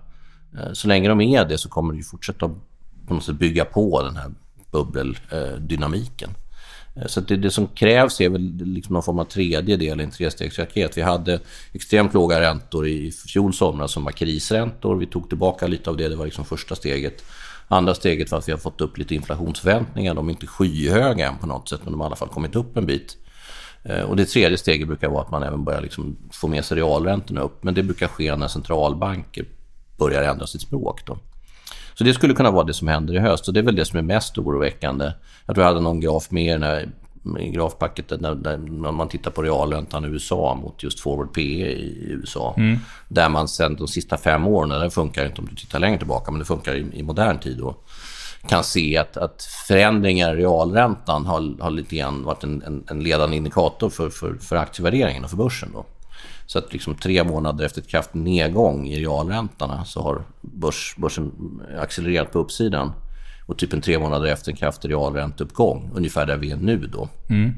[0.58, 2.50] Eh, så länge de är det så kommer det fortsätta
[3.06, 4.30] på något sätt bygga på den här
[4.70, 6.30] bubbeldynamiken.
[6.96, 10.04] Eh, så det, det, som krävs är väl liksom någon form av tredje del i
[10.04, 10.96] en trestegsraket.
[10.96, 11.40] Vi hade
[11.72, 14.96] extremt låga räntor i fjol somras som var krisräntor.
[14.96, 17.24] Vi tog tillbaka lite av det, det var liksom första steget.
[17.68, 20.14] Andra steget var att vi har fått upp lite inflationsförväntningar.
[20.14, 22.56] De är inte skyhöga än på något sätt, men de har i alla fall kommit
[22.56, 23.16] upp en bit.
[23.82, 26.76] Eh, och det tredje steget brukar vara att man även börjar liksom få med sig
[26.76, 27.64] realräntorna upp.
[27.64, 29.44] Men det brukar ske när centralbanker
[29.96, 31.06] börjar ändra sitt språk.
[31.06, 31.18] Då.
[31.98, 33.84] Så det skulle kunna vara det som händer i höst och det är väl det
[33.84, 35.12] som är mest oroväckande.
[35.46, 36.88] Jag tror jag hade någon graf med i den här
[37.52, 42.54] grafpacket när, när, man tittar på realräntan i USA mot just forward PE i USA.
[42.56, 42.78] Mm.
[43.08, 46.30] Där man sen de sista fem åren, det funkar inte om du tittar längre tillbaka,
[46.30, 47.76] men det funkar i, i modern tid då,
[48.48, 53.00] kan se att, att förändringar i realräntan har, har lite grann varit en, en, en
[53.00, 55.68] ledande indikator för, för, för aktievärderingen och för börsen.
[55.72, 55.84] Då.
[56.46, 61.32] Så att liksom tre månader efter ett kraftig nedgång i realräntorna så har börs, börsen
[61.80, 62.92] accelererat på uppsidan.
[63.46, 67.08] Och typ en tre månader efter en kraftig realränteuppgång, ungefär där vi är nu då,
[67.28, 67.52] mm.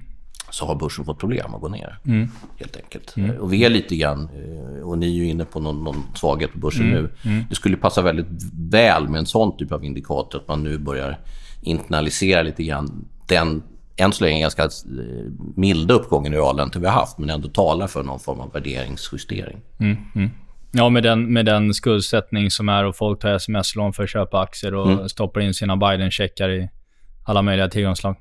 [0.50, 1.98] så har börsen fått problem att gå ner.
[2.04, 2.28] Mm.
[2.56, 3.16] Helt enkelt.
[3.16, 3.36] Mm.
[3.36, 6.52] Och vi är lite grann, eh, och ni är ju inne på någon, någon svaghet
[6.52, 7.02] på börsen mm.
[7.02, 7.10] nu.
[7.30, 7.44] Mm.
[7.48, 8.26] Det skulle passa väldigt
[8.70, 11.18] väl med en sån typ av indikator, att man nu börjar
[11.60, 13.62] internalisera lite grann den
[13.98, 14.68] än så länge ganska eh,
[15.56, 19.60] milda uppgången i realräntor vi har haft, men ändå talar för någon form av värderingsjustering.
[19.80, 20.30] Mm, mm.
[20.72, 24.40] Ja, med den, med den skuldsättning som är och folk tar sms-lån för att köpa
[24.40, 25.08] aktier och mm.
[25.08, 26.68] stoppar in sina Biden-checkar i
[27.24, 28.16] alla möjliga tillgångslag.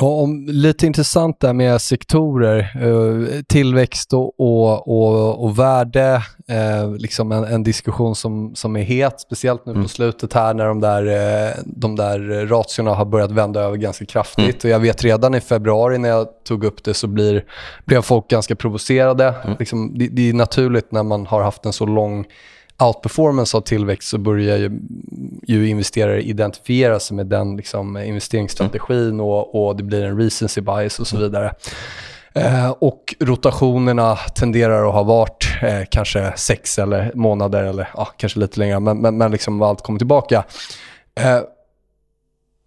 [0.00, 2.58] Om, lite intressant där med sektorer.
[2.82, 6.22] Eh, tillväxt och, och, och, och värde.
[6.48, 9.82] Eh, liksom en, en, diskussion som, som är het, speciellt nu mm.
[9.82, 14.06] på slutet här när de där, eh, de där ratiorna har börjat vända över ganska
[14.06, 14.44] kraftigt.
[14.44, 14.56] Mm.
[14.64, 17.44] Och jag vet redan i februari när jag tog upp det så blir,
[17.84, 19.34] blev folk ganska provocerade.
[19.44, 19.56] Mm.
[19.58, 22.26] Liksom, det, det är naturligt när man har haft en så lång
[22.78, 24.80] outperformance av tillväxt så börjar ju,
[25.42, 29.20] ju investerare identifiera sig med den liksom, investeringsstrategin mm.
[29.20, 31.54] och, och, det blir en recency bias och så vidare.
[32.32, 38.40] Eh, och rotationerna tenderar att ha varit eh, kanske sex eller månader eller ja, kanske
[38.40, 40.44] lite längre, men, men, men liksom allt kommer tillbaka.
[41.20, 41.40] Eh,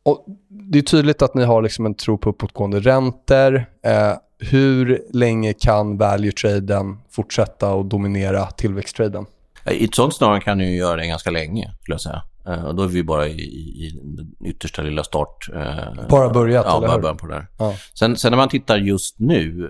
[0.04, 3.66] och det är tydligt att ni har liksom en tro på uppåtgående räntor.
[3.86, 9.26] Eh, hur länge kan value-traden fortsätta att dominera tillväxttraden?
[9.72, 12.24] I ett sånt scenario kan du göra det ganska länge, skulle jag säga.
[12.48, 14.02] Uh, och då är vi bara i, i
[14.46, 15.50] yttersta lilla start.
[15.54, 17.48] Uh, bara börjat, ja, eller bara början på det där.
[17.58, 17.76] Ja.
[17.94, 19.70] Sen, sen, när man tittar just nu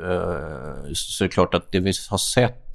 [0.93, 2.65] så är det klart att det vi har sett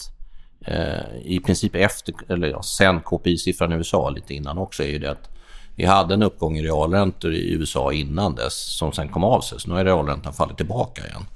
[1.24, 5.10] i princip efter, eller ja, sen KPI-siffran i USA, lite innan också, är ju det
[5.10, 5.30] att
[5.76, 9.60] vi hade en uppgång i realräntor i USA innan dess som sen kom av sig.
[9.60, 11.26] Så nu har realräntan fallit tillbaka igen.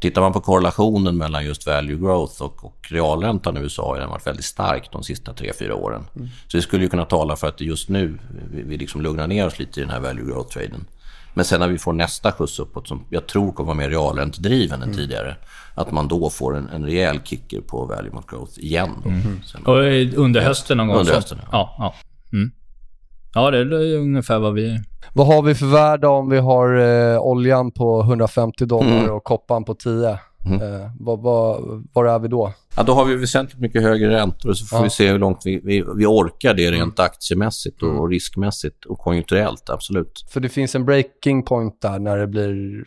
[0.00, 4.08] Tittar man på korrelationen mellan just value growth och, och realräntan i USA har den
[4.08, 6.04] varit väldigt stark de sista 3-4 åren.
[6.16, 6.28] Mm.
[6.48, 8.18] Så det skulle ju kunna tala för att just nu
[8.52, 10.84] vi, vi liksom lugnar ner oss lite i den här value growth-traden.
[11.34, 14.82] Men sen när vi får nästa skjuts uppåt som jag tror kommer vara mer realräntedriven
[14.82, 14.96] än mm.
[14.96, 15.36] tidigare.
[15.74, 18.90] Att man då får en, en rejäl kicker på value mot growth igen.
[19.04, 19.42] Mm.
[19.42, 19.76] Sen, och
[20.18, 20.96] under hösten någon gång?
[20.96, 21.48] Under hösten, ja.
[21.52, 21.94] ja, ja.
[22.32, 22.50] Mm.
[23.34, 24.80] Ja, det är ungefär vad vi...
[25.12, 29.10] Vad har vi för värde om vi har eh, oljan på 150 dollar mm.
[29.10, 30.18] och koppan på 10?
[30.46, 30.62] Mm.
[30.62, 31.62] Eh, vad, vad,
[31.92, 32.52] var är vi då?
[32.76, 34.82] Ja, då har vi väsentligt mycket högre räntor och så får ja.
[34.82, 37.06] vi se hur långt vi, vi, vi orkar det rent mm.
[37.06, 38.08] aktiemässigt och, mm.
[38.08, 40.24] riskmässigt och konjunkturellt, absolut.
[40.32, 42.84] För det finns en breaking point där när det blir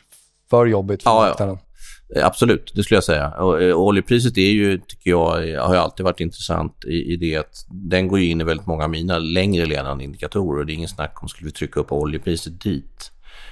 [0.50, 1.58] för jobbigt för ja, marknaden?
[1.62, 1.71] Ja.
[2.16, 3.30] Eh, absolut, det skulle jag säga.
[3.30, 5.26] Och, eh, oljepriset är ju, tycker jag,
[5.60, 8.84] har ju alltid varit intressant i, i det att den går in i väldigt många
[8.84, 10.60] av mina längre ledande indikatorer.
[10.60, 13.12] Och det är ingen snack om skulle vi trycka upp oljepriset dit.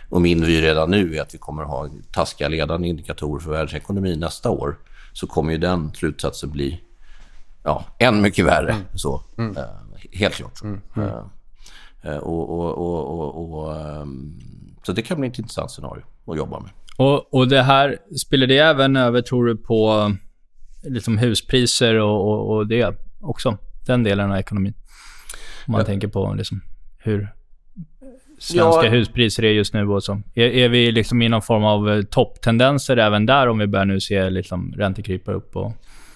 [0.10, 3.52] Och min vy redan nu är att vi kommer att ha taskiga ledande indikatorer för
[3.52, 4.78] världsekonomin nästa år.
[5.14, 6.82] Så kommer ju den slutsatsen bli
[7.64, 8.72] ja, än mycket värre.
[8.72, 8.86] Mm.
[8.96, 9.58] Så, mm.
[9.58, 9.64] Uh,
[10.12, 10.62] helt klart.
[10.62, 10.82] Mm.
[12.06, 14.40] Uh, och, och, och, och um,
[14.84, 16.70] så det kan bli ett intressant scenario att jobba med.
[17.00, 20.12] Och, och det här, spelar det även över, tror du, på
[20.84, 23.58] liksom huspriser och, och, och det också?
[23.86, 24.74] Den delen av ekonomin?
[25.68, 25.86] Om man ja.
[25.86, 26.62] tänker på liksom
[26.98, 27.34] hur
[28.40, 28.92] svenska ja.
[28.92, 30.22] huspriser är just nu och så.
[30.34, 33.86] Är, är vi liksom i någon form av eh, topptendenser även där om vi börjar
[33.86, 35.56] nu se liksom räntekrypa upp?
[35.56, 35.72] Och...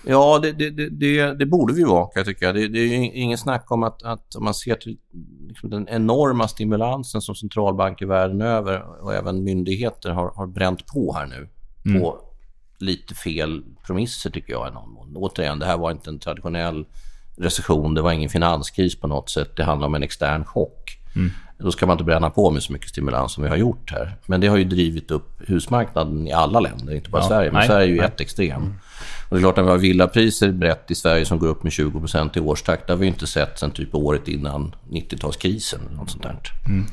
[0.06, 2.54] Ja, det, det, det, det, borde vi vara, kan jag tycka.
[2.54, 4.97] Det, det är ingen snack om att, att om man ser till
[5.47, 11.14] liksom den enorma stimulansen som centralbanker världen över och även myndigheter har, har bränt på
[11.14, 11.49] här nu.
[11.86, 12.01] Mm.
[12.01, 12.20] På
[12.78, 14.68] lite fel promisser, tycker jag.
[14.68, 15.14] I någon mån.
[15.16, 16.86] Återigen, det här var inte en traditionell
[17.38, 17.93] recession.
[17.93, 19.56] Det var ingen finanskris på något sätt.
[19.56, 20.99] Det handlar om en extern chock.
[21.16, 21.32] Mm.
[21.58, 24.16] Då ska man inte bränna på med så mycket stimulans som vi har gjort här.
[24.26, 27.51] Men det har ju drivit upp husmarknaden i alla länder, inte bara ja, Sverige.
[27.51, 28.06] Men nej, Sverige är ju nej.
[28.06, 28.62] ett extrem.
[28.62, 28.74] Mm.
[29.34, 31.72] Och det är klart, när vi har villapriser brett i Sverige som går upp med
[31.72, 35.80] 20% i årstakt, det har vi inte sett sen typ året innan 90-talskrisen.
[35.98, 36.40] Något sånt där.
[36.66, 36.86] Mm.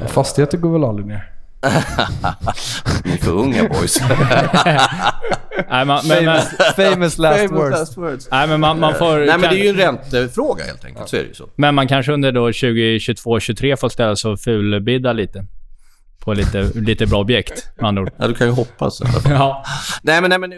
[0.00, 1.30] Uh, Fastigheter går väl aldrig ner?
[3.04, 4.00] Ni är för unga boys.
[5.70, 7.78] Nej, man, men, famous, famous, last, famous words.
[7.78, 8.28] last words.
[8.30, 9.16] Nej, men man, man får...
[9.18, 11.00] Nej, men det är ju en räntefråga helt enkelt.
[11.00, 11.06] Ja.
[11.06, 11.48] Så är det ju så.
[11.56, 15.46] Men man kanske under då 2022-2023 får ställa sig och fulbidda lite.
[16.28, 18.10] På lite, lite bra objekt, med andra ord.
[18.16, 19.00] Ja, du kan ju hoppas.
[19.24, 19.64] ja.
[20.02, 20.50] Nej, men, nej, men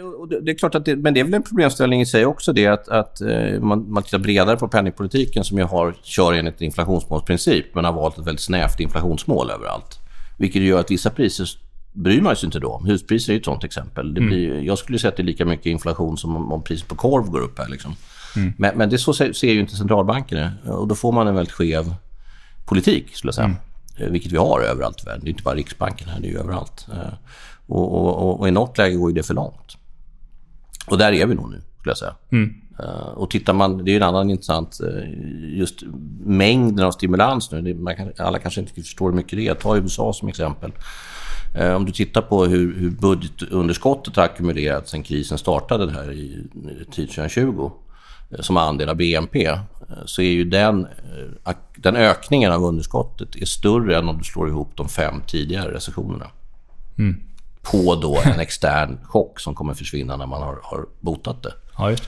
[0.45, 2.67] det är klart att det, men det är väl en problemställning i sig också det
[2.67, 7.75] att, att uh, man, man tittar bredare på penningpolitiken som ju har, kör enligt inflationsmålsprincip
[7.75, 9.99] men har valt ett väldigt snävt inflationsmål överallt.
[10.39, 11.49] Vilket gör att vissa priser
[11.93, 12.87] bryr man sig inte då om.
[12.87, 14.15] Huspriser är ett sånt exempel.
[14.15, 14.31] Det mm.
[14.31, 14.65] blir, mm.
[14.65, 17.27] Jag skulle säga att det är lika mycket inflation som om, om priset på korv
[17.27, 17.69] går upp här.
[17.69, 17.95] Liksom.
[18.37, 18.53] Mm.
[18.59, 20.53] Men, men, det så ser ju inte centralbankerna.
[20.65, 21.95] Och då får man en väldigt skev
[22.65, 23.45] politik, skulle jag säga.
[23.45, 23.57] Mm.
[23.97, 25.25] Eh, vilket vi har överallt i världen.
[25.25, 26.87] Det är inte bara Riksbanken här, det är ju överallt.
[26.93, 27.15] Eh,
[27.67, 29.77] och, och, och, i något läge går det för långt.
[30.87, 32.15] Och där är vi nog nu, skulle jag säga.
[32.33, 32.55] Mm.
[32.81, 34.81] Uh, och tittar man, det är en annan intressant,
[35.43, 35.83] just
[36.25, 37.63] mängden av stimulans nu.
[37.63, 39.55] Det, man kan, alla kanske inte förstår hur mycket det är.
[39.55, 40.73] Ta USA som exempel.
[41.77, 46.49] Om du tittar på hur, hur budgetunderskottet har ackumulerats sen krisen startade här i
[46.85, 47.71] 2020
[48.39, 49.59] som andel av BNP
[50.05, 50.87] så är ju den,
[51.77, 56.27] den ökningen av underskottet är större än om du slår ihop de fem tidigare recessionerna.
[56.99, 57.21] Mm.
[57.63, 61.55] På då en extern chock som kommer försvinna när man har, har botat det.
[61.79, 62.05] Ja, just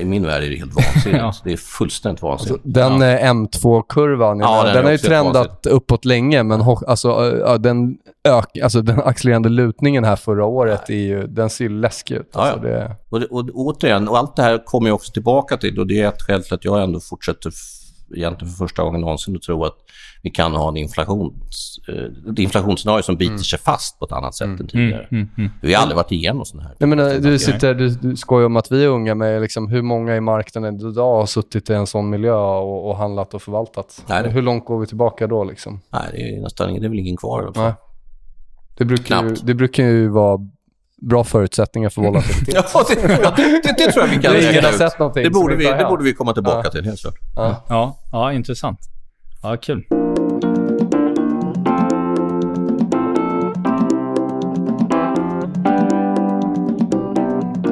[0.00, 1.18] I min värld är det helt vansinnigt.
[1.22, 1.32] Ja.
[1.44, 2.66] Det är fullständigt vansinnigt.
[2.66, 6.60] Alltså, Den eh, M2-kurvan, jag Ja, den den, är har ju trendat uppåt länge, men
[6.60, 7.96] alltså, eh, ja, den,
[8.28, 12.30] ök, alltså, den accelererande lutningen här förra året, är ju, den ser ju läskig ut.
[12.34, 12.78] Ja, Alltså, ja.
[12.78, 16.00] det, Och, och återigen, och allt det här kommer jag också tillbaka till och det
[16.00, 17.52] är ett skäl till att jag ändå fortsätter
[18.16, 19.76] egentligen för första gången någonsin att tro att
[20.22, 24.34] vi kan ha en inflations, eh, ett inflationsscenario som biter sig fast på ett annat
[24.34, 25.06] sätt än tidigare.
[25.10, 25.50] Mm, mm.
[25.62, 26.76] Vi har aldrig varit igenom sådana här.
[26.78, 29.82] jag menar, du, sitter, du, du skojar om att vi är unga, men liksom, hur
[29.82, 34.04] många i marknaden idag har suttit i en sån miljö och, och handlat och förvaltat?
[34.08, 35.44] Nej, det- Hur långt går vi tillbaka då?
[35.44, 35.80] Liksom?
[35.92, 37.64] Nej, det är nästan det är väl ingen kvar fall.
[37.64, 37.72] Nej.
[38.76, 40.38] Det, brukar ju, det brukar ju vara
[41.08, 42.54] bra förutsättningar för volatilitet.
[42.72, 44.38] Ja, det, det, det tror jag vi kan har
[45.20, 45.24] ut.
[45.24, 46.70] Det borde, vi, det borde vi komma tillbaka Ja.
[46.70, 47.14] till, helt klart.
[47.36, 47.64] Ja.
[47.68, 48.78] Ja, ja, intressant.
[49.42, 49.84] Ja, kul.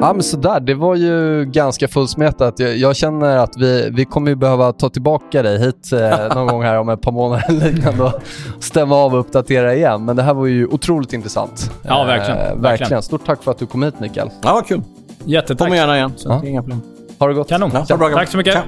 [0.01, 0.59] Ja, men sådär.
[0.59, 2.59] Det var ju ganska fullsmetat.
[2.59, 6.47] Jag, jag känner att vi, vi kommer ju behöva ta tillbaka dig hit eh, någon
[6.47, 8.13] gång här om ett par månader eller liknande och
[8.59, 10.05] stämma av och uppdatera igen.
[10.05, 11.71] Men det här var ju otroligt intressant.
[11.83, 12.37] Ja, verkligen.
[12.37, 12.61] Eh, verkligen.
[12.61, 13.01] Verkligen.
[13.03, 14.29] Stort tack för att du kom hit, Mikael.
[14.41, 14.81] Ja, vad kul.
[15.25, 15.67] Jättetack.
[15.67, 16.39] Kommer gärna igen, så Ja.
[16.41, 16.81] det är inga problem.
[17.19, 17.49] Ha det gott.
[17.49, 17.71] Kanon.
[17.87, 18.53] Ja, bra, Tack så mycket.
[18.53, 18.63] Tja.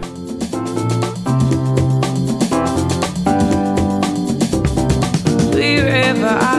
[5.53, 6.52] Wherever I